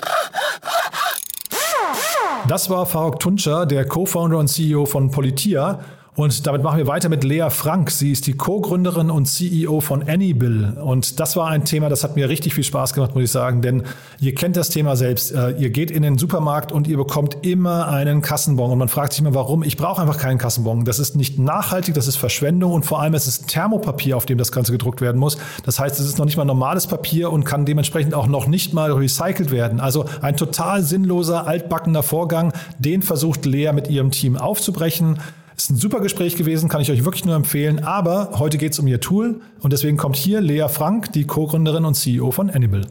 Das 2.48 2.68
war 2.68 2.86
Faruk 2.86 3.20
Tuncer, 3.20 3.66
der 3.66 3.84
Co-Founder 3.86 4.38
und 4.38 4.48
CEO 4.48 4.84
von 4.84 5.10
Politia. 5.10 5.78
Und 6.14 6.46
damit 6.46 6.62
machen 6.62 6.76
wir 6.76 6.86
weiter 6.86 7.08
mit 7.08 7.24
Lea 7.24 7.48
Frank. 7.48 7.90
Sie 7.90 8.12
ist 8.12 8.26
die 8.26 8.34
Co-Gründerin 8.34 9.10
und 9.10 9.24
CEO 9.24 9.80
von 9.80 10.06
Anybill. 10.06 10.76
Und 10.78 11.18
das 11.20 11.36
war 11.36 11.48
ein 11.48 11.64
Thema, 11.64 11.88
das 11.88 12.04
hat 12.04 12.16
mir 12.16 12.28
richtig 12.28 12.52
viel 12.52 12.64
Spaß 12.64 12.92
gemacht, 12.92 13.14
muss 13.14 13.24
ich 13.24 13.30
sagen. 13.30 13.62
Denn 13.62 13.84
ihr 14.20 14.34
kennt 14.34 14.56
das 14.56 14.68
Thema 14.68 14.94
selbst. 14.94 15.32
Äh, 15.32 15.52
ihr 15.52 15.70
geht 15.70 15.90
in 15.90 16.02
den 16.02 16.18
Supermarkt 16.18 16.70
und 16.70 16.86
ihr 16.86 16.98
bekommt 16.98 17.38
immer 17.46 17.88
einen 17.88 18.20
Kassenbon. 18.20 18.70
Und 18.70 18.76
man 18.76 18.88
fragt 18.88 19.14
sich 19.14 19.22
immer, 19.22 19.34
warum? 19.34 19.62
Ich 19.62 19.78
brauche 19.78 20.02
einfach 20.02 20.18
keinen 20.18 20.36
Kassenbon. 20.36 20.84
Das 20.84 20.98
ist 20.98 21.16
nicht 21.16 21.38
nachhaltig, 21.38 21.94
das 21.94 22.06
ist 22.06 22.16
Verschwendung. 22.16 22.74
Und 22.74 22.84
vor 22.84 23.00
allem 23.00 23.14
es 23.14 23.26
ist 23.26 23.48
Thermopapier, 23.48 24.14
auf 24.18 24.26
dem 24.26 24.36
das 24.36 24.52
Ganze 24.52 24.72
gedruckt 24.72 25.00
werden 25.00 25.18
muss. 25.18 25.38
Das 25.64 25.78
heißt, 25.78 25.98
es 25.98 26.04
ist 26.04 26.18
noch 26.18 26.26
nicht 26.26 26.36
mal 26.36 26.44
normales 26.44 26.86
Papier 26.86 27.32
und 27.32 27.44
kann 27.44 27.64
dementsprechend 27.64 28.12
auch 28.12 28.26
noch 28.26 28.46
nicht 28.46 28.74
mal 28.74 28.92
recycelt 28.92 29.50
werden. 29.50 29.80
Also 29.80 30.04
ein 30.20 30.36
total 30.36 30.82
sinnloser, 30.82 31.46
altbackener 31.46 32.02
Vorgang. 32.02 32.52
Den 32.78 33.00
versucht 33.00 33.46
Lea 33.46 33.72
mit 33.72 33.88
ihrem 33.88 34.10
Team 34.10 34.36
aufzubrechen. 34.36 35.18
Ist 35.56 35.70
ein 35.70 35.76
super 35.76 36.00
Gespräch 36.00 36.36
gewesen, 36.36 36.68
kann 36.68 36.80
ich 36.80 36.90
euch 36.90 37.04
wirklich 37.04 37.24
nur 37.24 37.34
empfehlen. 37.34 37.84
Aber 37.84 38.38
heute 38.38 38.58
geht 38.58 38.72
es 38.72 38.78
um 38.78 38.86
ihr 38.86 39.00
Tool 39.00 39.40
und 39.60 39.72
deswegen 39.72 39.96
kommt 39.96 40.16
hier 40.16 40.40
Lea 40.40 40.66
Frank, 40.68 41.12
die 41.12 41.26
Co-Gründerin 41.26 41.84
und 41.84 41.94
CEO 41.94 42.30
von 42.30 42.50
Animal. 42.50 42.86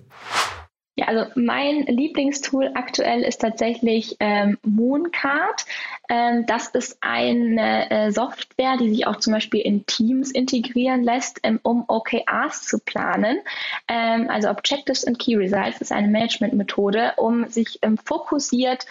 Ja, 0.95 1.07
also 1.07 1.25
mein 1.35 1.85
Lieblingstool 1.87 2.71
aktuell 2.75 3.21
ist 3.21 3.41
tatsächlich 3.41 4.17
ähm, 4.19 4.57
Mooncard. 4.63 5.65
Ähm, 6.11 6.45
das 6.45 6.67
ist 6.67 6.97
eine 6.99 7.89
äh, 7.89 8.11
Software, 8.11 8.75
die 8.75 8.89
sich 8.89 9.07
auch 9.07 9.15
zum 9.15 9.31
Beispiel 9.31 9.61
in 9.61 9.85
Teams 9.85 10.29
integrieren 10.29 11.03
lässt, 11.05 11.39
ähm, 11.43 11.61
um 11.63 11.85
OKRs 11.87 12.65
zu 12.65 12.79
planen. 12.79 13.39
Ähm, 13.87 14.29
also 14.29 14.49
Objectives 14.49 15.07
and 15.07 15.19
Key 15.19 15.37
Results 15.37 15.79
ist 15.79 15.93
eine 15.93 16.09
Managementmethode, 16.09 17.13
um 17.15 17.47
sich 17.47 17.79
fokussiert 18.03 18.85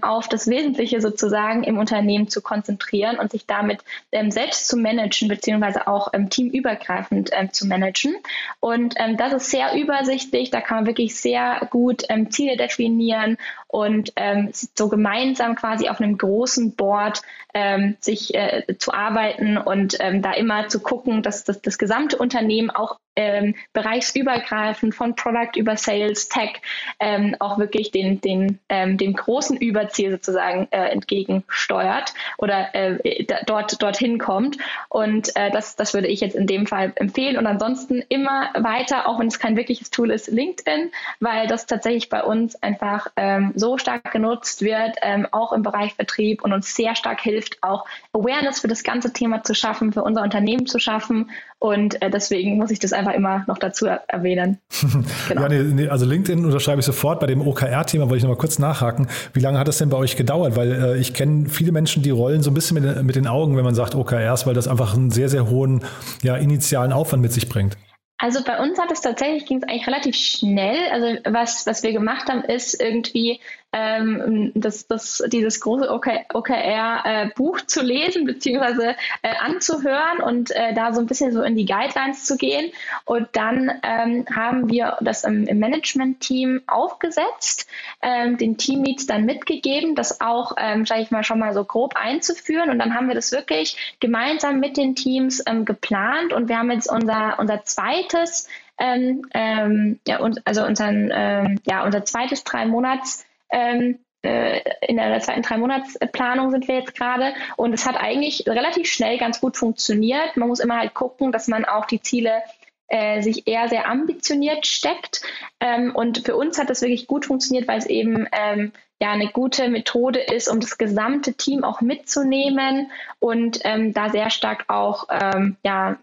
auf 0.00 0.28
das 0.28 0.46
Wesentliche 0.46 1.00
sozusagen 1.00 1.64
im 1.64 1.78
Unternehmen 1.78 2.28
zu 2.28 2.40
konzentrieren 2.40 3.18
und 3.18 3.32
sich 3.32 3.46
damit 3.46 3.80
selbst 4.28 4.68
zu 4.68 4.76
managen, 4.76 5.28
beziehungsweise 5.28 5.86
auch 5.86 6.12
teamübergreifend 6.30 7.30
zu 7.52 7.66
managen. 7.66 8.16
Und 8.60 8.94
das 9.16 9.32
ist 9.32 9.50
sehr 9.50 9.74
übersichtlich, 9.74 10.50
da 10.50 10.60
kann 10.60 10.78
man 10.78 10.86
wirklich 10.86 11.16
sehr 11.16 11.66
gut 11.70 12.04
Ziele 12.30 12.56
definieren 12.56 13.36
und 13.68 14.12
ähm, 14.16 14.50
so 14.52 14.88
gemeinsam 14.88 15.56
quasi 15.56 15.88
auf 15.88 16.00
einem 16.00 16.16
großen 16.16 16.76
Board 16.76 17.22
ähm, 17.54 17.96
sich 18.00 18.34
äh, 18.34 18.76
zu 18.78 18.92
arbeiten 18.92 19.58
und 19.58 19.96
ähm, 20.00 20.22
da 20.22 20.32
immer 20.32 20.68
zu 20.68 20.80
gucken, 20.80 21.22
dass, 21.22 21.44
dass 21.44 21.60
das 21.62 21.78
gesamte 21.78 22.16
Unternehmen 22.16 22.70
auch 22.70 22.98
ähm, 23.16 23.54
bereichsübergreifend 23.72 24.94
von 24.94 25.16
Product 25.16 25.56
über 25.56 25.76
Sales, 25.76 26.28
Tech 26.28 26.60
ähm, 27.00 27.34
auch 27.40 27.58
wirklich 27.58 27.90
den, 27.90 28.20
den, 28.20 28.58
ähm, 28.68 28.98
dem 28.98 29.14
großen 29.14 29.56
Überziel 29.56 30.10
sozusagen 30.10 30.68
äh, 30.70 30.88
entgegensteuert 30.90 32.14
oder 32.38 32.74
äh, 32.74 33.26
dort 33.46 33.82
dorthin 33.82 34.18
kommt. 34.18 34.58
Und 34.88 35.34
äh, 35.36 35.50
das, 35.50 35.76
das 35.76 35.94
würde 35.94 36.08
ich 36.08 36.20
jetzt 36.20 36.36
in 36.36 36.46
dem 36.46 36.66
Fall 36.66 36.92
empfehlen. 36.96 37.36
Und 37.36 37.46
ansonsten 37.46 38.02
immer 38.08 38.50
weiter, 38.54 39.08
auch 39.08 39.18
wenn 39.18 39.28
es 39.28 39.38
kein 39.38 39.56
wirkliches 39.56 39.90
Tool 39.90 40.10
ist, 40.10 40.28
LinkedIn, 40.28 40.90
weil 41.20 41.46
das 41.46 41.66
tatsächlich 41.66 42.08
bei 42.08 42.22
uns 42.22 42.62
einfach 42.62 43.08
ähm, 43.16 43.52
so 43.54 43.78
stark 43.78 44.12
genutzt 44.12 44.62
wird, 44.62 44.96
ähm, 45.02 45.26
auch 45.32 45.52
im 45.52 45.62
Bereich 45.62 45.94
Vertrieb 45.94 46.42
und 46.42 46.52
uns 46.52 46.74
sehr 46.74 46.94
stark 46.94 47.20
hilft, 47.20 47.62
auch 47.62 47.86
Awareness 48.12 48.60
für 48.60 48.68
das 48.68 48.82
ganze 48.82 49.12
Thema 49.12 49.42
zu 49.42 49.54
schaffen, 49.54 49.92
für 49.92 50.02
unser 50.02 50.22
Unternehmen 50.22 50.66
zu 50.66 50.78
schaffen. 50.78 51.30
Und 51.58 52.02
äh, 52.02 52.10
deswegen 52.10 52.58
muss 52.58 52.70
ich 52.70 52.78
das 52.78 52.92
einfach 52.92 53.12
immer 53.12 53.44
noch 53.46 53.58
dazu 53.58 53.86
erwähnen. 53.86 54.58
Genau. 55.28 55.42
ja, 55.42 55.48
nee, 55.48 55.62
nee, 55.62 55.88
also 55.88 56.06
LinkedIn 56.06 56.44
unterschreibe 56.44 56.78
ich 56.80 56.86
sofort. 56.86 57.18
Bei 57.18 57.26
dem 57.26 57.46
OKR-Thema 57.46 58.04
wollte 58.04 58.18
ich 58.18 58.22
noch 58.22 58.30
mal 58.30 58.36
kurz 58.36 58.58
nachhaken. 58.58 59.08
Wie 59.32 59.40
lange 59.40 59.58
hat 59.58 59.66
das 59.66 59.78
denn 59.78 59.88
bei 59.88 59.96
euch 59.96 60.16
gedauert? 60.16 60.54
Weil 60.56 60.72
äh, 60.72 60.98
ich 60.98 61.14
kenne 61.14 61.48
viele 61.48 61.72
Menschen, 61.72 62.02
die 62.02 62.10
rollen 62.10 62.42
so 62.42 62.50
ein 62.50 62.54
bisschen 62.54 62.80
mit, 62.80 63.02
mit 63.02 63.16
den 63.16 63.26
Augen, 63.26 63.56
wenn 63.56 63.64
man 63.64 63.74
sagt 63.74 63.94
OKRs, 63.94 64.46
weil 64.46 64.54
das 64.54 64.68
einfach 64.68 64.94
einen 64.94 65.10
sehr, 65.10 65.28
sehr 65.28 65.50
hohen 65.50 65.84
ja, 66.22 66.36
initialen 66.36 66.92
Aufwand 66.92 67.22
mit 67.22 67.32
sich 67.32 67.48
bringt. 67.48 67.76
Also 68.18 68.42
bei 68.44 68.58
uns 68.58 68.78
hat 68.78 68.90
es 68.90 69.00
tatsächlich, 69.00 69.46
ging 69.46 69.58
es 69.58 69.64
eigentlich 69.64 69.86
relativ 69.86 70.16
schnell. 70.16 70.78
Also 70.90 71.06
was, 71.24 71.66
was 71.66 71.82
wir 71.82 71.92
gemacht 71.92 72.28
haben, 72.28 72.42
ist 72.42 72.80
irgendwie 72.80 73.40
ähm, 73.76 74.52
das, 74.54 74.86
das, 74.86 75.22
dieses 75.26 75.60
große 75.60 75.90
OKR-Buch 75.90 77.58
äh, 77.60 77.66
zu 77.66 77.82
lesen 77.82 78.24
beziehungsweise 78.24 78.96
äh, 79.20 79.34
anzuhören 79.38 80.22
und 80.22 80.50
äh, 80.50 80.72
da 80.72 80.94
so 80.94 81.00
ein 81.00 81.06
bisschen 81.06 81.32
so 81.32 81.42
in 81.42 81.56
die 81.56 81.66
Guidelines 81.66 82.24
zu 82.24 82.38
gehen. 82.38 82.72
Und 83.04 83.28
dann 83.32 83.70
ähm, 83.82 84.24
haben 84.34 84.70
wir 84.70 84.96
das 85.02 85.24
im, 85.24 85.46
im 85.46 85.58
Management-Team 85.58 86.62
aufgesetzt, 86.66 87.68
ähm, 88.00 88.38
den 88.38 88.56
Teamleads 88.56 89.06
dann 89.06 89.26
mitgegeben, 89.26 89.94
das 89.94 90.22
auch, 90.22 90.52
ähm, 90.56 90.86
sage 90.86 91.02
ich 91.02 91.10
mal, 91.10 91.22
schon 91.22 91.38
mal 91.38 91.52
so 91.52 91.64
grob 91.64 91.96
einzuführen. 91.96 92.70
Und 92.70 92.78
dann 92.78 92.94
haben 92.94 93.08
wir 93.08 93.14
das 93.14 93.30
wirklich 93.32 93.96
gemeinsam 94.00 94.58
mit 94.58 94.78
den 94.78 94.94
Teams 94.94 95.42
ähm, 95.46 95.66
geplant 95.66 96.32
und 96.32 96.48
wir 96.48 96.58
haben 96.58 96.70
jetzt 96.70 96.90
unser, 96.90 97.38
unser 97.38 97.62
zweites 97.64 98.48
ähm, 98.78 99.22
ähm, 99.32 100.00
ja, 100.06 100.18
und, 100.20 100.46
also 100.46 100.64
unseren, 100.64 101.10
ähm, 101.12 101.60
ja, 101.64 101.84
unser 101.84 102.04
zweites 102.04 102.44
drei 102.44 102.66
Monats 102.66 103.24
ähm, 103.50 103.98
äh, 104.22 104.60
in 104.86 104.96
der 104.96 105.20
zweiten 105.20 105.42
Drei-Monats-Planung 105.42 106.50
sind 106.50 106.68
wir 106.68 106.76
jetzt 106.76 106.94
gerade. 106.94 107.34
Und 107.56 107.72
es 107.72 107.86
hat 107.86 107.96
eigentlich 107.96 108.44
relativ 108.46 108.88
schnell 108.88 109.18
ganz 109.18 109.40
gut 109.40 109.56
funktioniert. 109.56 110.36
Man 110.36 110.48
muss 110.48 110.60
immer 110.60 110.78
halt 110.78 110.94
gucken, 110.94 111.32
dass 111.32 111.48
man 111.48 111.64
auch 111.64 111.86
die 111.86 112.00
Ziele 112.00 112.42
äh, 112.88 113.22
sich 113.22 113.46
eher 113.46 113.68
sehr 113.68 113.88
ambitioniert 113.88 114.66
steckt. 114.66 115.22
Ähm, 115.60 115.94
und 115.94 116.24
für 116.24 116.36
uns 116.36 116.58
hat 116.58 116.70
das 116.70 116.82
wirklich 116.82 117.06
gut 117.06 117.26
funktioniert, 117.26 117.68
weil 117.68 117.78
es 117.78 117.86
eben 117.86 118.26
ähm, 118.32 118.72
ja 119.00 119.10
eine 119.10 119.28
gute 119.28 119.68
Methode 119.68 120.20
ist, 120.20 120.48
um 120.48 120.60
das 120.60 120.78
gesamte 120.78 121.34
Team 121.34 121.64
auch 121.64 121.80
mitzunehmen 121.80 122.90
und 123.18 123.60
ähm, 123.64 123.92
da 123.92 124.08
sehr 124.08 124.30
stark 124.30 124.64
auch 124.68 125.08
ähm, 125.10 125.56
ja 125.64 125.98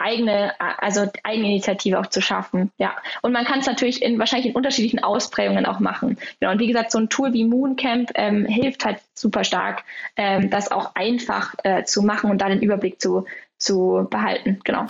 eigene, 0.00 0.52
also 0.58 1.06
Eigeninitiative 1.22 1.98
auch 1.98 2.06
zu 2.06 2.20
schaffen. 2.20 2.70
Ja. 2.78 2.92
Und 3.22 3.32
man 3.32 3.44
kann 3.44 3.60
es 3.60 3.66
natürlich 3.66 4.02
in 4.02 4.18
wahrscheinlich 4.18 4.48
in 4.48 4.54
unterschiedlichen 4.54 5.02
Ausprägungen 5.02 5.66
auch 5.66 5.80
machen. 5.80 6.18
Genau. 6.40 6.52
Und 6.52 6.58
wie 6.58 6.66
gesagt, 6.66 6.90
so 6.90 6.98
ein 6.98 7.08
Tool 7.08 7.32
wie 7.32 7.44
Mooncamp 7.44 8.10
ähm, 8.14 8.46
hilft 8.46 8.84
halt 8.84 8.98
super 9.14 9.44
stark, 9.44 9.84
ähm, 10.16 10.50
das 10.50 10.70
auch 10.70 10.94
einfach 10.94 11.54
äh, 11.64 11.84
zu 11.84 12.02
machen 12.02 12.30
und 12.30 12.40
da 12.40 12.48
den 12.48 12.60
Überblick 12.60 13.00
zu, 13.00 13.26
zu 13.58 14.06
behalten. 14.10 14.60
Genau. 14.64 14.86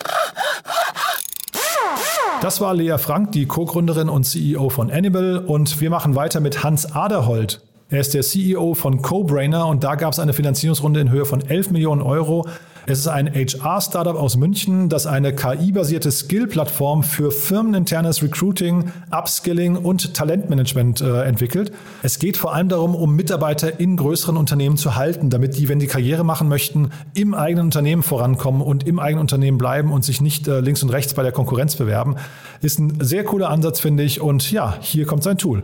Das 2.40 2.61
war 2.61 2.75
Lea 2.75 2.96
Frank, 2.99 3.33
die 3.33 3.46
Co-Gründerin 3.46 4.09
und 4.09 4.25
CEO 4.25 4.70
von 4.70 4.90
Animal. 4.90 5.38
Und 5.38 5.81
wir 5.81 5.90
machen 5.90 6.14
weiter 6.14 6.40
mit 6.40 6.64
Hans 6.64 6.94
Aderhold. 6.94 7.61
Er 7.90 8.01
ist 8.01 8.14
der 8.14 8.23
CEO 8.23 8.75
von 8.75 9.03
CoBrainer 9.03 9.66
und 9.66 9.83
da 9.83 9.96
gab 9.96 10.12
es 10.12 10.20
eine 10.20 10.33
Finanzierungsrunde 10.33 11.01
in 11.01 11.11
Höhe 11.11 11.25
von 11.25 11.40
11 11.40 11.73
Millionen 11.73 12.01
Euro. 12.01 12.46
Es 12.86 12.98
ist 12.98 13.08
ein 13.08 13.32
HR-Startup 13.32 14.16
aus 14.16 14.36
München, 14.36 14.88
das 14.88 15.06
eine 15.06 15.34
KI-basierte 15.34 16.10
Skill-Plattform 16.10 17.02
für 17.02 17.30
firmeninternes 17.30 18.22
Recruiting, 18.22 18.90
Upskilling 19.10 19.76
und 19.76 20.14
Talentmanagement 20.14 21.00
äh, 21.00 21.22
entwickelt. 21.22 21.72
Es 22.02 22.18
geht 22.18 22.36
vor 22.36 22.54
allem 22.54 22.68
darum, 22.68 22.94
um 22.94 23.14
Mitarbeiter 23.14 23.78
in 23.78 23.96
größeren 23.96 24.36
Unternehmen 24.36 24.76
zu 24.76 24.96
halten, 24.96 25.30
damit 25.30 25.56
die, 25.56 25.68
wenn 25.68 25.78
die 25.78 25.86
Karriere 25.86 26.24
machen 26.24 26.48
möchten, 26.48 26.90
im 27.14 27.34
eigenen 27.34 27.66
Unternehmen 27.66 28.02
vorankommen 28.02 28.62
und 28.62 28.86
im 28.86 28.98
eigenen 28.98 29.20
Unternehmen 29.20 29.58
bleiben 29.58 29.92
und 29.92 30.04
sich 30.04 30.20
nicht 30.20 30.48
äh, 30.48 30.60
links 30.60 30.82
und 30.82 30.90
rechts 30.90 31.14
bei 31.14 31.22
der 31.22 31.32
Konkurrenz 31.32 31.76
bewerben. 31.76 32.16
Ist 32.62 32.78
ein 32.78 32.98
sehr 33.00 33.24
cooler 33.24 33.50
Ansatz, 33.50 33.80
finde 33.80 34.02
ich. 34.02 34.20
Und 34.20 34.50
ja, 34.50 34.76
hier 34.80 35.06
kommt 35.06 35.22
sein 35.22 35.38
Tool. 35.38 35.62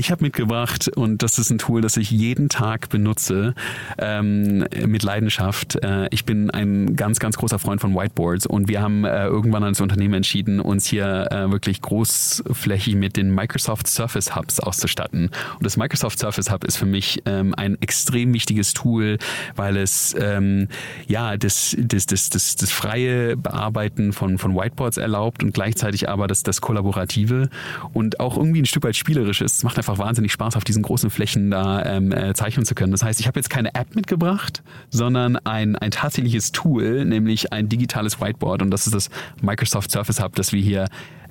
Ich 0.00 0.10
habe 0.10 0.24
mitgebracht 0.24 0.88
und 0.96 1.22
das 1.22 1.38
ist 1.38 1.50
ein 1.50 1.58
Tool, 1.58 1.82
das 1.82 1.98
ich 1.98 2.10
jeden 2.10 2.48
Tag 2.48 2.88
benutze 2.88 3.54
ähm, 3.98 4.64
mit 4.86 5.02
Leidenschaft. 5.02 5.76
Äh, 5.84 6.08
ich 6.10 6.24
bin 6.24 6.50
ein 6.50 6.96
ganz, 6.96 7.18
ganz 7.18 7.36
großer 7.36 7.58
Freund 7.58 7.82
von 7.82 7.94
Whiteboards 7.94 8.46
und 8.46 8.66
wir 8.68 8.80
haben 8.80 9.04
äh, 9.04 9.26
irgendwann 9.26 9.62
als 9.62 9.78
Unternehmen 9.78 10.14
entschieden, 10.14 10.58
uns 10.58 10.86
hier 10.86 11.28
äh, 11.30 11.52
wirklich 11.52 11.82
großflächig 11.82 12.94
mit 12.94 13.18
den 13.18 13.34
Microsoft 13.34 13.88
Surface 13.88 14.34
Hubs 14.34 14.58
auszustatten. 14.58 15.24
Und 15.58 15.66
das 15.66 15.76
Microsoft 15.76 16.18
Surface 16.18 16.50
Hub 16.50 16.64
ist 16.64 16.78
für 16.78 16.86
mich 16.86 17.20
ähm, 17.26 17.54
ein 17.54 17.76
extrem 17.82 18.32
wichtiges 18.32 18.72
Tool, 18.72 19.18
weil 19.54 19.76
es 19.76 20.16
ähm, 20.18 20.68
ja 21.08 21.36
das, 21.36 21.76
das, 21.78 22.06
das, 22.06 22.30
das, 22.30 22.56
das 22.56 22.70
freie 22.70 23.36
Bearbeiten 23.36 24.14
von, 24.14 24.38
von 24.38 24.56
Whiteboards 24.56 24.96
erlaubt 24.96 25.42
und 25.42 25.52
gleichzeitig 25.52 26.08
aber 26.08 26.26
das, 26.26 26.42
das 26.42 26.62
Kollaborative 26.62 27.50
und 27.92 28.18
auch 28.18 28.38
irgendwie 28.38 28.62
ein 28.62 28.66
Stück 28.66 28.84
weit 28.84 28.96
spielerisch 28.96 29.42
ist. 29.42 29.56
Es 29.58 29.62
macht 29.62 29.76
einfach 29.76 29.89
einfach 29.90 30.04
wahnsinnig 30.04 30.32
Spaß, 30.32 30.56
auf 30.56 30.64
diesen 30.64 30.82
großen 30.82 31.10
Flächen 31.10 31.50
da 31.50 31.84
ähm, 31.84 32.12
äh, 32.12 32.34
zeichnen 32.34 32.64
zu 32.64 32.74
können. 32.74 32.92
Das 32.92 33.02
heißt, 33.02 33.20
ich 33.20 33.26
habe 33.26 33.38
jetzt 33.38 33.50
keine 33.50 33.74
App 33.74 33.94
mitgebracht, 33.94 34.62
sondern 34.90 35.36
ein, 35.36 35.76
ein 35.76 35.90
tatsächliches 35.90 36.52
Tool, 36.52 37.04
nämlich 37.04 37.52
ein 37.52 37.68
digitales 37.68 38.20
Whiteboard 38.20 38.62
und 38.62 38.70
das 38.70 38.86
ist 38.86 38.94
das 38.94 39.10
Microsoft 39.42 39.90
Surface 39.90 40.22
Hub, 40.22 40.34
das 40.36 40.52
wir 40.52 40.60
hier 40.60 40.86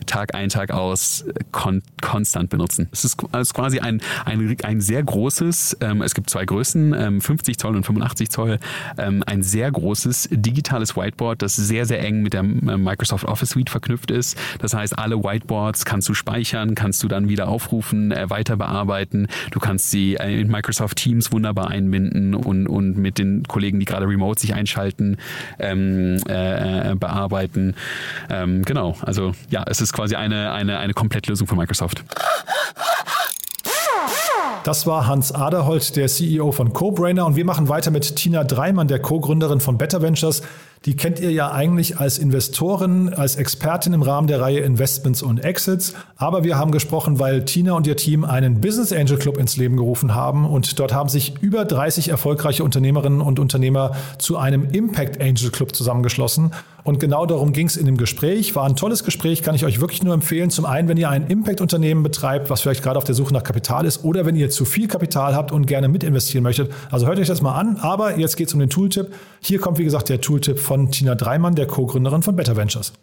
Tag 0.05 0.35
ein, 0.35 0.49
Tag 0.49 0.71
aus 0.71 1.25
kon 1.51 1.81
konstant 2.01 2.49
benutzen. 2.49 2.89
Es 2.91 3.03
ist, 3.05 3.17
quasi 3.53 3.79
ein, 3.79 4.01
ein, 4.25 4.57
ein 4.63 4.81
sehr 4.81 5.03
großes, 5.03 5.77
ähm, 5.81 6.01
es 6.01 6.15
gibt 6.15 6.29
zwei 6.29 6.45
Größen, 6.45 6.93
ähm, 6.93 7.21
50 7.21 7.57
Zoll 7.57 7.75
und 7.75 7.85
85 7.85 8.29
Zoll, 8.29 8.59
ähm, 8.97 9.23
ein 9.25 9.43
sehr 9.43 9.71
großes 9.71 10.29
digitales 10.31 10.95
Whiteboard, 10.95 11.41
das 11.41 11.55
sehr, 11.55 11.85
sehr 11.85 12.01
eng 12.01 12.21
mit 12.21 12.33
der 12.33 12.41
äh, 12.41 12.77
Microsoft 12.77 13.25
Office 13.25 13.51
Suite 13.51 13.69
verknüpft 13.69 14.11
ist. 14.11 14.37
Das 14.59 14.73
heißt, 14.73 14.97
alle 14.97 15.23
Whiteboards 15.23 15.85
kannst 15.85 16.09
du 16.09 16.13
speichern, 16.13 16.75
kannst 16.75 17.03
du 17.03 17.07
dann 17.07 17.29
wieder 17.29 17.47
aufrufen, 17.47 18.11
äh, 18.11 18.29
weiter 18.49 18.57
bearbeiten. 18.57 19.27
Du 19.51 19.59
kannst 19.59 19.91
sie 19.91 20.13
in 20.13 20.49
Microsoft 20.49 20.97
Teams 20.97 21.31
wunderbar 21.31 21.69
einbinden 21.69 22.35
und, 22.35 22.67
und 22.67 22.97
mit 22.97 23.17
den 23.17 23.43
Kollegen, 23.43 23.79
die 23.79 23.85
gerade 23.85 24.07
remote 24.07 24.39
sich 24.39 24.53
einschalten, 24.53 25.17
ähm, 25.59 26.17
äh, 26.27 26.95
bearbeiten. 26.95 27.75
Ähm, 28.29 28.63
genau, 28.63 28.95
also 29.01 29.33
ja, 29.49 29.63
es 29.67 29.81
ist 29.81 29.89
ist 29.89 29.93
quasi 29.93 30.15
eine, 30.15 30.51
eine, 30.51 30.77
eine 30.77 30.93
Komplettlösung 30.93 31.47
von 31.47 31.57
Microsoft. 31.57 32.03
Das 34.63 34.85
war 34.85 35.07
Hans 35.07 35.31
Aderholt, 35.31 35.95
der 35.95 36.07
CEO 36.07 36.51
von 36.51 36.73
CoBrainer. 36.73 37.25
Und 37.25 37.35
wir 37.35 37.45
machen 37.45 37.69
weiter 37.69 37.91
mit 37.91 38.15
Tina 38.15 38.43
Dreimann, 38.43 38.87
der 38.87 38.99
Co-Gründerin 38.99 39.61
von 39.61 39.77
Better 39.77 40.01
Ventures. 40.01 40.43
Die 40.85 40.95
kennt 40.95 41.19
ihr 41.19 41.31
ja 41.31 41.51
eigentlich 41.51 41.99
als 41.99 42.17
Investorin, 42.17 43.13
als 43.13 43.35
Expertin 43.35 43.91
im 43.91 44.01
Rahmen 44.01 44.27
der 44.27 44.39
Reihe 44.39 44.59
Investments 44.59 45.21
und 45.21 45.43
Exits. 45.43 45.93
Aber 46.15 46.45
wir 46.45 46.57
haben 46.57 46.71
gesprochen, 46.71 47.19
weil 47.19 47.43
Tina 47.43 47.73
und 47.73 47.85
ihr 47.85 47.97
Team 47.97 48.23
einen 48.23 48.61
Business 48.61 48.93
Angel 48.93 49.17
Club 49.17 49.37
ins 49.37 49.57
Leben 49.57 49.75
gerufen 49.75 50.15
haben. 50.15 50.45
Und 50.45 50.79
dort 50.79 50.93
haben 50.93 51.09
sich 51.09 51.33
über 51.41 51.65
30 51.65 52.07
erfolgreiche 52.07 52.63
Unternehmerinnen 52.63 53.19
und 53.19 53.39
Unternehmer 53.39 53.91
zu 54.19 54.37
einem 54.37 54.69
Impact 54.71 55.19
Angel 55.21 55.49
Club 55.51 55.75
zusammengeschlossen. 55.75 56.51
Und 56.83 56.99
genau 56.99 57.25
darum 57.25 57.51
ging 57.51 57.67
es 57.67 57.77
in 57.77 57.85
dem 57.85 57.97
Gespräch. 57.97 58.55
War 58.55 58.65
ein 58.65 58.75
tolles 58.75 59.03
Gespräch, 59.03 59.43
kann 59.43 59.53
ich 59.53 59.65
euch 59.65 59.81
wirklich 59.81 60.01
nur 60.01 60.13
empfehlen. 60.13 60.49
Zum 60.49 60.65
einen, 60.65 60.87
wenn 60.87 60.97
ihr 60.97 61.09
ein 61.09 61.27
Impact-Unternehmen 61.27 62.03
betreibt, 62.03 62.49
was 62.49 62.61
vielleicht 62.61 62.83
gerade 62.83 62.97
auf 62.97 63.03
der 63.03 63.15
Suche 63.15 63.33
nach 63.33 63.43
Kapital 63.43 63.85
ist, 63.85 64.03
oder 64.03 64.25
wenn 64.25 64.35
ihr 64.35 64.49
zu 64.49 64.65
viel 64.65 64.87
Kapital 64.87 65.35
habt 65.35 65.51
und 65.51 65.67
gerne 65.67 65.89
mitinvestieren 65.89 66.43
möchtet. 66.43 66.71
Also 66.89 67.05
hört 67.05 67.19
euch 67.19 67.27
das 67.27 67.41
mal 67.41 67.53
an. 67.53 67.77
Aber 67.77 68.17
jetzt 68.17 68.37
geht 68.37 68.47
es 68.47 68.53
um 68.53 68.59
den 68.59 68.69
Tooltip. 68.69 69.13
Hier 69.41 69.59
kommt, 69.59 69.77
wie 69.77 69.83
gesagt, 69.83 70.09
der 70.09 70.21
Tooltip 70.21 70.57
von 70.69 70.91
Tina 70.91 71.15
Dreimann, 71.15 71.55
der 71.55 71.65
Co-Gründerin 71.65 72.21
von 72.21 72.35
Better 72.35 72.55
Ventures. 72.55 72.93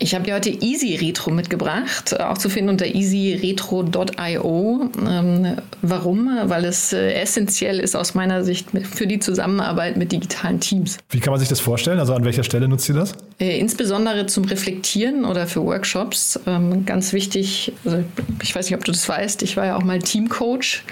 Ich 0.00 0.12
habe 0.12 0.24
dir 0.24 0.34
heute 0.34 0.50
Easy 0.50 0.96
Retro 0.96 1.30
mitgebracht, 1.30 2.20
auch 2.20 2.36
zu 2.36 2.48
finden 2.48 2.70
unter 2.70 2.84
easyretro.io. 2.84 4.90
Ähm, 5.08 5.56
warum? 5.82 6.30
Weil 6.46 6.64
es 6.64 6.92
äh, 6.92 7.12
essentiell 7.12 7.78
ist 7.78 7.94
aus 7.94 8.14
meiner 8.14 8.42
Sicht 8.42 8.70
für 8.92 9.06
die 9.06 9.20
Zusammenarbeit 9.20 9.96
mit 9.96 10.10
digitalen 10.10 10.58
Teams. 10.58 10.98
Wie 11.10 11.20
kann 11.20 11.30
man 11.30 11.38
sich 11.38 11.48
das 11.48 11.60
vorstellen? 11.60 12.00
Also 12.00 12.12
an 12.12 12.24
welcher 12.24 12.42
Stelle 12.42 12.66
nutzt 12.66 12.88
ihr 12.88 12.96
das? 12.96 13.12
Äh, 13.38 13.60
insbesondere 13.60 14.26
zum 14.26 14.46
Reflektieren 14.46 15.24
oder 15.24 15.46
für 15.46 15.64
Workshops. 15.64 16.40
Ähm, 16.44 16.84
ganz 16.84 17.12
wichtig, 17.12 17.72
also 17.84 18.02
ich 18.42 18.52
weiß 18.52 18.68
nicht, 18.68 18.76
ob 18.76 18.84
du 18.84 18.90
das 18.90 19.08
weißt, 19.08 19.44
ich 19.44 19.56
war 19.56 19.66
ja 19.66 19.76
auch 19.76 19.84
mal 19.84 20.00
Teamcoach 20.00 20.82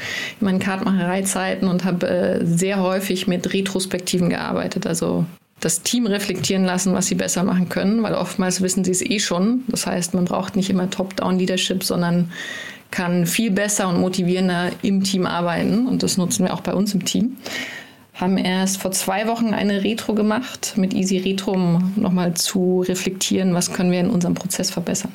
in 0.40 0.44
meinen 0.44 0.60
Kartmachereizeiten 0.60 1.66
und 1.66 1.84
habe 1.84 2.08
äh, 2.08 2.46
sehr 2.46 2.80
häufig 2.80 3.26
mit 3.26 3.52
Retrospektiven 3.52 4.28
gearbeitet. 4.28 4.86
Also 4.86 5.26
das 5.62 5.82
Team 5.82 6.06
reflektieren 6.06 6.64
lassen, 6.64 6.92
was 6.92 7.06
sie 7.06 7.14
besser 7.14 7.44
machen 7.44 7.68
können, 7.68 8.02
weil 8.02 8.14
oftmals 8.14 8.60
wissen 8.60 8.82
sie 8.82 8.90
es 8.90 9.00
eh 9.00 9.20
schon. 9.20 9.62
Das 9.68 9.86
heißt, 9.86 10.12
man 10.12 10.24
braucht 10.24 10.56
nicht 10.56 10.68
immer 10.68 10.90
Top-Down-Leadership, 10.90 11.84
sondern 11.84 12.32
kann 12.90 13.26
viel 13.26 13.52
besser 13.52 13.88
und 13.88 14.00
motivierender 14.00 14.70
im 14.82 15.04
Team 15.04 15.24
arbeiten. 15.24 15.86
Und 15.86 16.02
das 16.02 16.16
nutzen 16.16 16.44
wir 16.44 16.52
auch 16.52 16.62
bei 16.62 16.74
uns 16.74 16.92
im 16.94 17.04
Team. 17.04 17.36
Haben 18.14 18.38
erst 18.38 18.78
vor 18.82 18.90
zwei 18.90 19.28
Wochen 19.28 19.54
eine 19.54 19.84
Retro 19.84 20.14
gemacht 20.14 20.74
mit 20.76 20.94
Easy 20.94 21.18
Retro, 21.18 21.52
um 21.52 21.92
nochmal 21.94 22.34
zu 22.34 22.84
reflektieren, 22.86 23.54
was 23.54 23.72
können 23.72 23.92
wir 23.92 24.00
in 24.00 24.10
unserem 24.10 24.34
Prozess 24.34 24.70
verbessern. 24.70 25.12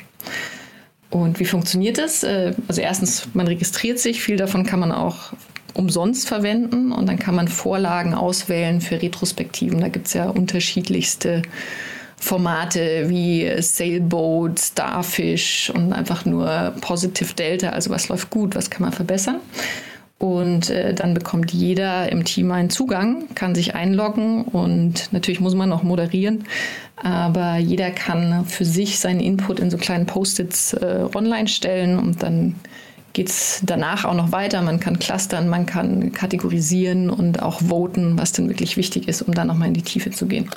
Und 1.09 1.41
wie 1.41 1.45
funktioniert 1.45 1.97
das? 1.97 2.23
Äh, 2.23 2.53
also 2.69 2.79
erstens, 2.79 3.27
man 3.33 3.47
registriert 3.47 3.99
sich, 3.99 4.21
viel 4.21 4.37
davon 4.37 4.65
kann 4.65 4.79
man 4.79 4.93
auch 4.93 5.33
umsonst 5.77 6.27
verwenden 6.27 6.91
und 6.91 7.07
dann 7.07 7.19
kann 7.19 7.35
man 7.35 7.47
Vorlagen 7.47 8.13
auswählen 8.13 8.81
für 8.81 9.01
Retrospektiven. 9.01 9.79
Da 9.79 9.87
gibt 9.87 10.07
es 10.07 10.13
ja 10.13 10.29
unterschiedlichste 10.29 11.43
Formate 12.19 13.09
wie 13.09 13.49
Sailboat, 13.61 14.59
Starfish 14.59 15.71
und 15.73 15.93
einfach 15.93 16.25
nur 16.25 16.73
Positive 16.81 17.33
Delta, 17.33 17.69
also 17.69 17.91
was 17.91 18.09
läuft 18.09 18.29
gut, 18.29 18.55
was 18.55 18.69
kann 18.69 18.81
man 18.81 18.91
verbessern. 18.91 19.37
Und 20.19 20.71
äh, 20.71 20.95
dann 20.95 21.13
bekommt 21.13 21.53
jeder 21.53 22.11
im 22.11 22.25
Team 22.25 22.51
einen 22.51 22.71
Zugang, 22.71 23.25
kann 23.35 23.53
sich 23.53 23.75
einloggen 23.75 24.45
und 24.45 25.13
natürlich 25.13 25.39
muss 25.39 25.53
man 25.53 25.71
auch 25.71 25.83
moderieren, 25.83 26.45
aber 26.95 27.57
jeder 27.57 27.91
kann 27.91 28.45
für 28.45 28.65
sich 28.65 28.97
seinen 28.97 29.19
Input 29.19 29.59
in 29.59 29.69
so 29.69 29.77
kleinen 29.77 30.07
Post-its 30.07 30.73
äh, 30.73 31.05
online 31.13 31.47
stellen 31.47 31.99
und 31.99 32.23
dann 32.23 32.55
geht 33.17 33.29
es 33.29 33.61
danach 33.65 34.05
auch 34.05 34.13
noch 34.13 34.31
weiter. 34.31 34.61
Man 34.61 34.79
kann 34.79 34.99
clustern, 34.99 35.49
man 35.49 35.65
kann 35.65 36.13
kategorisieren 36.13 37.09
und 37.09 37.41
auch 37.41 37.61
voten, 37.61 38.15
was 38.15 38.31
denn 38.31 38.47
wirklich 38.47 38.77
wichtig 38.77 39.07
ist, 39.07 39.23
um 39.23 39.33
dann 39.33 39.47
nochmal 39.47 39.69
in 39.69 39.73
die 39.73 39.81
Tiefe 39.81 40.11
zu 40.11 40.27
gehen. 40.27 40.51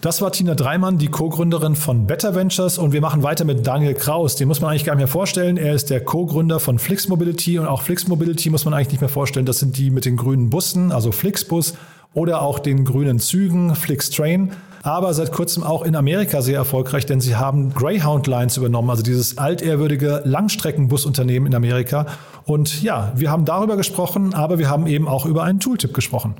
Das 0.00 0.22
war 0.22 0.32
Tina 0.32 0.54
Dreimann, 0.54 0.96
die 0.96 1.08
Co-Gründerin 1.08 1.76
von 1.76 2.06
Better 2.06 2.34
Ventures 2.34 2.78
und 2.78 2.92
wir 2.92 3.02
machen 3.02 3.22
weiter 3.22 3.44
mit 3.44 3.66
Daniel 3.66 3.92
Kraus. 3.92 4.36
Den 4.36 4.48
muss 4.48 4.62
man 4.62 4.70
eigentlich 4.70 4.86
gar 4.86 4.94
nicht 4.94 5.00
mehr 5.00 5.06
vorstellen. 5.06 5.58
Er 5.58 5.74
ist 5.74 5.90
der 5.90 6.02
Co-Gründer 6.02 6.60
von 6.60 6.78
Flix 6.78 7.06
Mobility 7.06 7.58
und 7.58 7.66
auch 7.66 7.82
Flix 7.82 8.08
Mobility 8.08 8.48
muss 8.48 8.64
man 8.64 8.72
eigentlich 8.72 8.92
nicht 8.92 9.02
mehr 9.02 9.10
vorstellen. 9.10 9.44
Das 9.44 9.58
sind 9.58 9.76
die 9.76 9.90
mit 9.90 10.06
den 10.06 10.16
grünen 10.16 10.48
Bussen, 10.48 10.92
also 10.92 11.12
Flixbus 11.12 11.74
oder 12.14 12.40
auch 12.40 12.58
den 12.58 12.86
grünen 12.86 13.18
Zügen, 13.18 13.74
Flix 13.74 14.08
Train 14.08 14.52
aber 14.82 15.12
seit 15.14 15.32
kurzem 15.32 15.62
auch 15.62 15.82
in 15.82 15.94
Amerika 15.94 16.42
sehr 16.42 16.56
erfolgreich, 16.56 17.06
denn 17.06 17.20
sie 17.20 17.36
haben 17.36 17.74
Greyhound 17.74 18.26
Lines 18.26 18.56
übernommen, 18.56 18.90
also 18.90 19.02
dieses 19.02 19.38
altehrwürdige 19.38 20.22
Langstreckenbusunternehmen 20.24 21.48
in 21.48 21.54
Amerika. 21.54 22.06
Und 22.44 22.82
ja, 22.82 23.12
wir 23.14 23.30
haben 23.30 23.44
darüber 23.44 23.76
gesprochen, 23.76 24.34
aber 24.34 24.58
wir 24.58 24.70
haben 24.70 24.86
eben 24.86 25.08
auch 25.08 25.26
über 25.26 25.44
einen 25.44 25.60
Tooltip 25.60 25.94
gesprochen. 25.94 26.36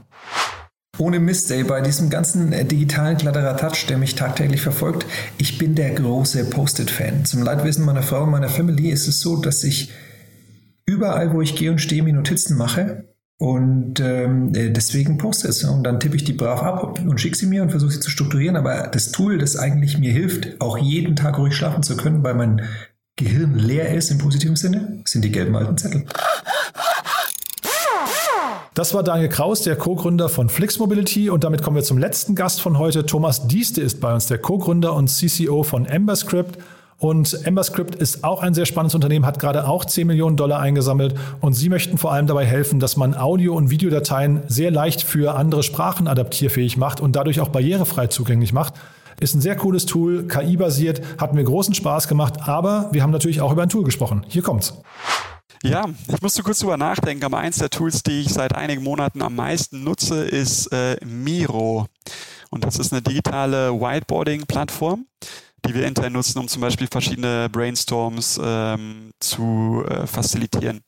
Ohne 0.98 1.18
Mist, 1.18 1.50
ey, 1.50 1.64
bei 1.64 1.80
diesem 1.80 2.10
ganzen 2.10 2.52
äh, 2.52 2.64
digitalen 2.64 3.16
Kladderadatsch, 3.16 3.86
der 3.88 3.96
mich 3.96 4.16
tagtäglich 4.16 4.60
verfolgt, 4.60 5.06
ich 5.38 5.56
bin 5.56 5.74
der 5.74 5.94
große 5.94 6.44
Post-it-Fan. 6.50 7.24
Zum 7.24 7.42
Leidwissen 7.42 7.86
meiner 7.86 8.02
Frau 8.02 8.24
und 8.24 8.30
meiner 8.30 8.50
Family 8.50 8.90
ist 8.90 9.08
es 9.08 9.20
so, 9.20 9.36
dass 9.36 9.64
ich 9.64 9.90
überall, 10.84 11.32
wo 11.32 11.40
ich 11.40 11.56
gehe 11.56 11.70
und 11.70 11.80
stehe, 11.80 12.02
mir 12.02 12.12
Notizen 12.12 12.58
mache 12.58 13.09
und 13.40 14.00
ähm, 14.00 14.54
äh, 14.54 14.68
deswegen 14.68 15.16
poste 15.16 15.48
es. 15.48 15.64
Und 15.64 15.82
dann 15.84 15.98
tippe 15.98 16.14
ich 16.14 16.24
die 16.24 16.34
brav 16.34 16.62
ab 16.62 17.00
und 17.00 17.18
schicke 17.18 17.38
sie 17.38 17.46
mir 17.46 17.62
und 17.62 17.70
versuche 17.70 17.92
sie 17.92 18.00
zu 18.00 18.10
strukturieren. 18.10 18.54
Aber 18.54 18.88
das 18.88 19.12
Tool, 19.12 19.38
das 19.38 19.56
eigentlich 19.56 19.96
mir 19.96 20.12
hilft, 20.12 20.60
auch 20.60 20.76
jeden 20.76 21.16
Tag 21.16 21.38
ruhig 21.38 21.56
schlafen 21.56 21.82
zu 21.82 21.96
können, 21.96 22.22
weil 22.22 22.34
mein 22.34 22.60
Gehirn 23.16 23.54
leer 23.54 23.94
ist 23.94 24.10
im 24.10 24.18
positiven 24.18 24.56
Sinne, 24.56 25.00
sind 25.06 25.24
die 25.24 25.32
gelben 25.32 25.56
alten 25.56 25.78
Zettel. 25.78 26.04
Das 28.74 28.92
war 28.92 29.02
Daniel 29.02 29.30
Kraus, 29.30 29.62
der 29.62 29.76
Co-Gründer 29.76 30.28
von 30.28 30.50
Flix 30.50 30.78
Mobility. 30.78 31.30
Und 31.30 31.42
damit 31.42 31.62
kommen 31.62 31.76
wir 31.76 31.82
zum 31.82 31.96
letzten 31.96 32.34
Gast 32.34 32.60
von 32.60 32.76
heute. 32.76 33.06
Thomas 33.06 33.48
Dieste 33.48 33.80
ist 33.80 34.02
bei 34.02 34.12
uns, 34.12 34.26
der 34.26 34.36
Co-Gründer 34.36 34.92
und 34.92 35.08
CCO 35.08 35.62
von 35.62 35.86
EmberScript. 35.86 36.58
Und 37.00 37.46
EmberScript 37.46 37.94
ist 37.94 38.24
auch 38.24 38.42
ein 38.42 38.52
sehr 38.52 38.66
spannendes 38.66 38.94
Unternehmen, 38.94 39.24
hat 39.24 39.38
gerade 39.38 39.66
auch 39.66 39.86
10 39.86 40.06
Millionen 40.06 40.36
Dollar 40.36 40.60
eingesammelt 40.60 41.14
und 41.40 41.54
sie 41.54 41.70
möchten 41.70 41.96
vor 41.96 42.12
allem 42.12 42.26
dabei 42.26 42.44
helfen, 42.44 42.78
dass 42.78 42.98
man 42.98 43.16
Audio- 43.16 43.54
und 43.54 43.70
Videodateien 43.70 44.42
sehr 44.48 44.70
leicht 44.70 45.02
für 45.02 45.34
andere 45.34 45.62
Sprachen 45.62 46.06
adaptierfähig 46.06 46.76
macht 46.76 47.00
und 47.00 47.16
dadurch 47.16 47.40
auch 47.40 47.48
barrierefrei 47.48 48.08
zugänglich 48.08 48.52
macht. 48.52 48.74
Ist 49.18 49.34
ein 49.34 49.40
sehr 49.40 49.56
cooles 49.56 49.86
Tool, 49.86 50.28
KI-basiert, 50.28 51.00
hat 51.18 51.32
mir 51.32 51.42
großen 51.42 51.72
Spaß 51.72 52.06
gemacht, 52.06 52.34
aber 52.46 52.90
wir 52.92 53.02
haben 53.02 53.12
natürlich 53.12 53.40
auch 53.40 53.52
über 53.52 53.62
ein 53.62 53.70
Tool 53.70 53.84
gesprochen. 53.84 54.26
Hier 54.28 54.42
kommt's. 54.42 54.74
Ja, 55.62 55.86
ich 56.06 56.20
musste 56.20 56.42
kurz 56.42 56.58
drüber 56.58 56.76
nachdenken, 56.76 57.24
aber 57.24 57.38
eins 57.38 57.56
der 57.56 57.70
Tools, 57.70 58.02
die 58.02 58.20
ich 58.20 58.28
seit 58.28 58.54
einigen 58.54 58.82
Monaten 58.82 59.22
am 59.22 59.36
meisten 59.36 59.84
nutze, 59.84 60.24
ist 60.24 60.66
äh, 60.72 60.96
Miro. 61.04 61.86
Und 62.50 62.64
das 62.64 62.78
ist 62.78 62.92
eine 62.92 63.00
digitale 63.00 63.72
Whiteboarding-Plattform 63.72 65.06
die 65.66 65.74
wir 65.74 65.86
intern 65.86 66.12
nutzen, 66.12 66.38
um 66.38 66.48
zum 66.48 66.60
Beispiel 66.60 66.88
verschiedene 66.90 67.48
Brainstorms 67.50 68.40
ähm, 68.42 69.10
zu 69.20 69.84
äh, 69.88 70.06
facilitieren. 70.06 70.82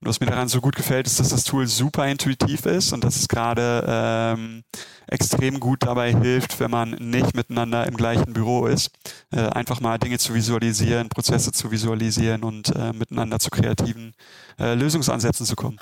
Und 0.00 0.08
was 0.08 0.20
mir 0.20 0.26
daran 0.26 0.46
so 0.46 0.60
gut 0.60 0.76
gefällt, 0.76 1.08
ist, 1.08 1.18
dass 1.18 1.30
das 1.30 1.42
Tool 1.42 1.66
super 1.66 2.06
intuitiv 2.06 2.66
ist 2.66 2.92
und 2.92 3.02
dass 3.02 3.16
es 3.16 3.26
gerade 3.26 3.84
ähm, 3.88 4.62
extrem 5.08 5.58
gut 5.58 5.82
dabei 5.82 6.14
hilft, 6.14 6.60
wenn 6.60 6.70
man 6.70 6.90
nicht 6.90 7.34
miteinander 7.34 7.84
im 7.84 7.96
gleichen 7.96 8.32
Büro 8.32 8.66
ist, 8.66 8.90
äh, 9.32 9.40
einfach 9.40 9.80
mal 9.80 9.98
Dinge 9.98 10.18
zu 10.18 10.34
visualisieren, 10.34 11.08
Prozesse 11.08 11.50
zu 11.50 11.72
visualisieren 11.72 12.44
und 12.44 12.74
äh, 12.76 12.92
miteinander 12.92 13.40
zu 13.40 13.50
kreativen 13.50 14.14
äh, 14.60 14.74
Lösungsansätzen 14.74 15.46
zu 15.46 15.56
kommen. 15.56 15.80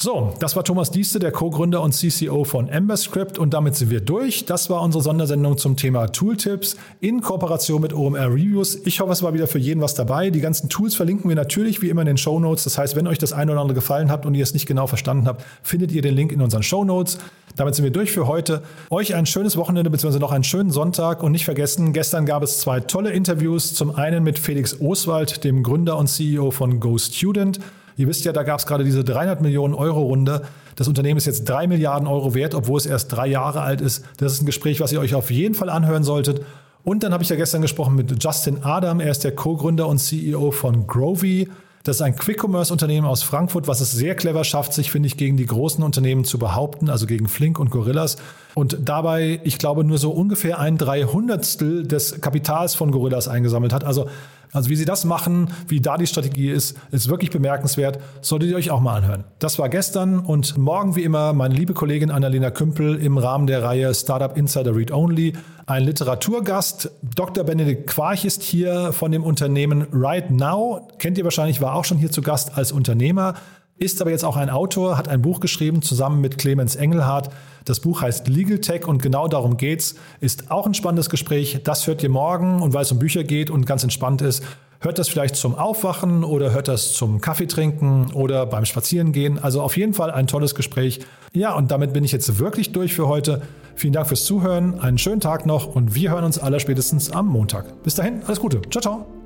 So, 0.00 0.32
das 0.38 0.54
war 0.54 0.62
Thomas 0.62 0.92
Dieste, 0.92 1.18
der 1.18 1.32
Co-Gründer 1.32 1.82
und 1.82 1.92
CCO 1.92 2.44
von 2.44 2.68
EmberScript 2.68 3.36
und 3.36 3.52
damit 3.52 3.74
sind 3.74 3.90
wir 3.90 4.00
durch. 4.00 4.44
Das 4.44 4.70
war 4.70 4.80
unsere 4.82 5.02
Sondersendung 5.02 5.58
zum 5.58 5.76
Thema 5.76 6.06
Tooltips 6.06 6.76
in 7.00 7.20
Kooperation 7.20 7.82
mit 7.82 7.92
OMR 7.92 8.28
Reviews. 8.32 8.76
Ich 8.84 9.00
hoffe, 9.00 9.10
es 9.10 9.24
war 9.24 9.34
wieder 9.34 9.48
für 9.48 9.58
jeden 9.58 9.80
was 9.80 9.94
dabei. 9.94 10.30
Die 10.30 10.40
ganzen 10.40 10.68
Tools 10.68 10.94
verlinken 10.94 11.28
wir 11.28 11.34
natürlich 11.34 11.82
wie 11.82 11.88
immer 11.88 12.02
in 12.02 12.06
den 12.06 12.16
Show 12.16 12.38
Notes. 12.38 12.62
Das 12.62 12.78
heißt, 12.78 12.94
wenn 12.94 13.08
euch 13.08 13.18
das 13.18 13.32
eine 13.32 13.50
oder 13.50 13.60
andere 13.60 13.74
gefallen 13.74 14.08
hat 14.08 14.24
und 14.24 14.36
ihr 14.36 14.44
es 14.44 14.54
nicht 14.54 14.66
genau 14.66 14.86
verstanden 14.86 15.26
habt, 15.26 15.44
findet 15.64 15.90
ihr 15.90 16.00
den 16.00 16.14
Link 16.14 16.30
in 16.30 16.42
unseren 16.42 16.62
Show 16.62 16.84
Notes. 16.84 17.18
Damit 17.56 17.74
sind 17.74 17.82
wir 17.82 17.90
durch 17.90 18.12
für 18.12 18.28
heute. 18.28 18.62
Euch 18.90 19.16
ein 19.16 19.26
schönes 19.26 19.56
Wochenende 19.56 19.90
bzw. 19.90 20.20
noch 20.20 20.30
einen 20.30 20.44
schönen 20.44 20.70
Sonntag 20.70 21.24
und 21.24 21.32
nicht 21.32 21.44
vergessen, 21.44 21.92
gestern 21.92 22.24
gab 22.24 22.44
es 22.44 22.60
zwei 22.60 22.78
tolle 22.78 23.10
Interviews. 23.10 23.74
Zum 23.74 23.96
einen 23.96 24.22
mit 24.22 24.38
Felix 24.38 24.80
Oswald, 24.80 25.42
dem 25.42 25.64
Gründer 25.64 25.98
und 25.98 26.06
CEO 26.06 26.52
von 26.52 26.78
GoStudent 26.78 27.58
Ihr 27.98 28.06
wisst 28.06 28.24
ja, 28.24 28.32
da 28.32 28.44
gab 28.44 28.60
es 28.60 28.66
gerade 28.66 28.84
diese 28.84 29.02
300 29.02 29.42
Millionen 29.42 29.74
Euro 29.74 30.02
Runde. 30.02 30.42
Das 30.76 30.86
Unternehmen 30.86 31.18
ist 31.18 31.26
jetzt 31.26 31.48
3 31.48 31.66
Milliarden 31.66 32.06
Euro 32.06 32.32
wert, 32.32 32.54
obwohl 32.54 32.78
es 32.78 32.86
erst 32.86 33.12
drei 33.12 33.26
Jahre 33.26 33.60
alt 33.60 33.80
ist. 33.80 34.04
Das 34.18 34.32
ist 34.32 34.40
ein 34.40 34.46
Gespräch, 34.46 34.78
was 34.78 34.92
ihr 34.92 35.00
euch 35.00 35.16
auf 35.16 35.32
jeden 35.32 35.56
Fall 35.56 35.68
anhören 35.68 36.04
solltet. 36.04 36.40
Und 36.84 37.02
dann 37.02 37.12
habe 37.12 37.24
ich 37.24 37.28
ja 37.28 37.34
gestern 37.34 37.60
gesprochen 37.60 37.96
mit 37.96 38.22
Justin 38.22 38.62
Adam. 38.62 39.00
Er 39.00 39.10
ist 39.10 39.24
der 39.24 39.34
Co-Gründer 39.34 39.88
und 39.88 39.98
CEO 39.98 40.52
von 40.52 40.86
Grovy. 40.86 41.48
Das 41.82 41.96
ist 41.96 42.02
ein 42.02 42.14
Quick-Commerce-Unternehmen 42.14 43.06
aus 43.06 43.24
Frankfurt, 43.24 43.66
was 43.66 43.80
es 43.80 43.90
sehr 43.90 44.14
clever 44.14 44.44
schafft, 44.44 44.74
sich, 44.74 44.92
finde 44.92 45.08
ich, 45.08 45.16
gegen 45.16 45.36
die 45.36 45.46
großen 45.46 45.82
Unternehmen 45.82 46.24
zu 46.24 46.38
behaupten, 46.38 46.90
also 46.90 47.06
gegen 47.06 47.26
Flink 47.26 47.58
und 47.58 47.70
Gorillas. 47.70 48.16
Und 48.58 48.76
dabei, 48.88 49.38
ich 49.44 49.58
glaube, 49.58 49.84
nur 49.84 49.98
so 49.98 50.10
ungefähr 50.10 50.58
ein 50.58 50.78
Dreihundertstel 50.78 51.86
des 51.86 52.20
Kapitals 52.20 52.74
von 52.74 52.90
Gorillas 52.90 53.28
eingesammelt 53.28 53.72
hat. 53.72 53.84
Also 53.84 54.08
also 54.52 54.70
wie 54.70 54.76
sie 54.76 54.86
das 54.86 55.04
machen, 55.04 55.50
wie 55.68 55.80
da 55.80 55.98
die 55.98 56.06
Strategie 56.06 56.50
ist, 56.50 56.76
ist 56.90 57.08
wirklich 57.08 57.30
bemerkenswert. 57.30 57.98
Solltet 58.22 58.48
ihr 58.50 58.56
euch 58.56 58.70
auch 58.70 58.80
mal 58.80 58.94
anhören. 58.94 59.24
Das 59.38 59.58
war 59.58 59.68
gestern 59.68 60.20
und 60.20 60.56
morgen 60.56 60.96
wie 60.96 61.02
immer 61.02 61.34
meine 61.34 61.54
liebe 61.54 61.74
Kollegin 61.74 62.10
Annalena 62.10 62.50
Kümpel 62.50 62.96
im 62.96 63.18
Rahmen 63.18 63.46
der 63.46 63.62
Reihe 63.62 63.94
Startup 63.94 64.34
Insider 64.36 64.74
Read 64.74 64.90
Only. 64.90 65.34
Ein 65.66 65.84
Literaturgast. 65.84 66.90
Dr. 67.14 67.44
Benedikt 67.44 67.88
Quarch 67.88 68.24
ist 68.24 68.42
hier 68.42 68.94
von 68.94 69.12
dem 69.12 69.22
Unternehmen 69.22 69.86
Right 69.92 70.30
Now. 70.30 70.88
Kennt 70.98 71.18
ihr 71.18 71.24
wahrscheinlich, 71.24 71.60
war 71.60 71.74
auch 71.74 71.84
schon 71.84 71.98
hier 71.98 72.10
zu 72.10 72.22
Gast 72.22 72.56
als 72.56 72.72
Unternehmer 72.72 73.34
ist 73.78 74.00
aber 74.00 74.10
jetzt 74.10 74.24
auch 74.24 74.36
ein 74.36 74.50
Autor, 74.50 74.98
hat 74.98 75.08
ein 75.08 75.22
Buch 75.22 75.40
geschrieben 75.40 75.82
zusammen 75.82 76.20
mit 76.20 76.38
Clemens 76.38 76.76
Engelhardt. 76.76 77.30
Das 77.64 77.80
Buch 77.80 78.02
heißt 78.02 78.28
Legal 78.28 78.58
Tech 78.58 78.86
und 78.86 79.02
genau 79.02 79.28
darum 79.28 79.56
geht's. 79.56 79.94
Ist 80.20 80.50
auch 80.50 80.66
ein 80.66 80.74
spannendes 80.74 81.10
Gespräch. 81.10 81.60
Das 81.64 81.86
hört 81.86 82.02
ihr 82.02 82.08
morgen 82.08 82.60
und 82.62 82.74
weil 82.74 82.82
es 82.82 82.92
um 82.92 82.98
Bücher 82.98 83.24
geht 83.24 83.50
und 83.50 83.66
ganz 83.66 83.82
entspannt 83.82 84.22
ist, 84.22 84.42
hört 84.80 84.98
das 84.98 85.08
vielleicht 85.08 85.36
zum 85.36 85.54
Aufwachen 85.54 86.24
oder 86.24 86.52
hört 86.52 86.68
das 86.68 86.92
zum 86.92 87.20
Kaffee 87.20 87.46
trinken 87.46 88.12
oder 88.14 88.46
beim 88.46 88.64
Spazierengehen. 88.64 89.38
Also 89.38 89.62
auf 89.62 89.76
jeden 89.76 89.94
Fall 89.94 90.10
ein 90.10 90.26
tolles 90.26 90.54
Gespräch. 90.54 91.00
Ja, 91.32 91.54
und 91.54 91.70
damit 91.70 91.92
bin 91.92 92.04
ich 92.04 92.12
jetzt 92.12 92.38
wirklich 92.38 92.72
durch 92.72 92.94
für 92.94 93.08
heute. 93.08 93.42
Vielen 93.74 93.92
Dank 93.92 94.08
fürs 94.08 94.24
Zuhören, 94.24 94.80
einen 94.80 94.98
schönen 94.98 95.20
Tag 95.20 95.46
noch 95.46 95.74
und 95.74 95.94
wir 95.94 96.10
hören 96.10 96.24
uns 96.24 96.38
aller 96.38 96.58
spätestens 96.58 97.12
am 97.12 97.28
Montag. 97.28 97.82
Bis 97.84 97.94
dahin, 97.94 98.22
alles 98.26 98.40
Gute. 98.40 98.60
Ciao, 98.70 98.82
ciao. 98.82 99.17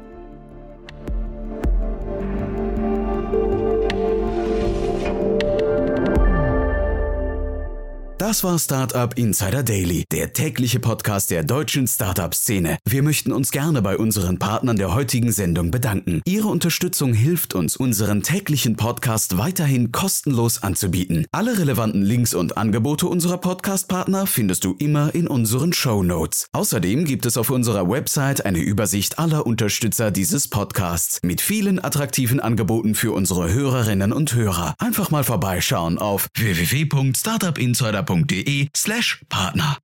Das 8.33 8.45
war 8.45 8.59
Startup 8.59 9.13
Insider 9.19 9.63
Daily, 9.63 10.05
der 10.11 10.33
tägliche 10.33 10.81
Podcast 10.81 11.31
der 11.31 11.45
deutschen 11.45 11.87
Startup-Szene. 11.87 12.79
Wir 12.89 13.03
möchten 13.03 13.31
uns 13.31 13.51
gerne 13.51 13.83
bei 13.83 13.99
unseren 13.99 14.39
Partnern 14.39 14.79
der 14.79 14.95
heutigen 14.95 15.33
Sendung 15.33 15.71
bedanken. 15.71 16.23
Ihre 16.25 16.49
Unterstützung 16.49 17.13
hilft 17.13 17.55
uns, 17.55 17.77
unseren 17.77 18.23
täglichen 18.23 18.77
Podcast 18.77 19.37
weiterhin 19.37 19.93
kostenlos 19.93 20.63
anzubieten. 20.63 21.27
Alle 21.31 21.59
relevanten 21.59 22.01
Links 22.01 22.33
und 22.33 22.57
Angebote 22.57 23.07
unserer 23.07 23.37
Podcast-Partner 23.37 24.27
findest 24.27 24.65
du 24.65 24.77
immer 24.79 25.15
in 25.15 25.27
unseren 25.27 25.75
Show 25.75 26.03
Notes. 26.03 26.47
Außerdem 26.53 27.05
gibt 27.05 27.27
es 27.27 27.37
auf 27.37 27.51
unserer 27.51 27.91
Website 27.91 28.47
eine 28.47 28.61
Übersicht 28.61 29.19
aller 29.19 29.47
Unterstützer 29.47 30.11
dieses 30.11 30.49
Podcasts 30.49 31.21
mit 31.23 31.43
vielen 31.43 31.85
attraktiven 31.85 32.41
Angeboten 32.41 32.95
für 32.95 33.13
unsere 33.13 33.53
Hörerinnen 33.53 34.11
und 34.15 34.35
Hörer. 34.35 34.75
Einfach 34.79 35.11
mal 35.11 35.23
vorbeischauen 35.23 35.99
auf 35.99 36.29
www.startupinsider.de 36.35 38.22
slash 38.75 39.23
Partner. 39.29 39.77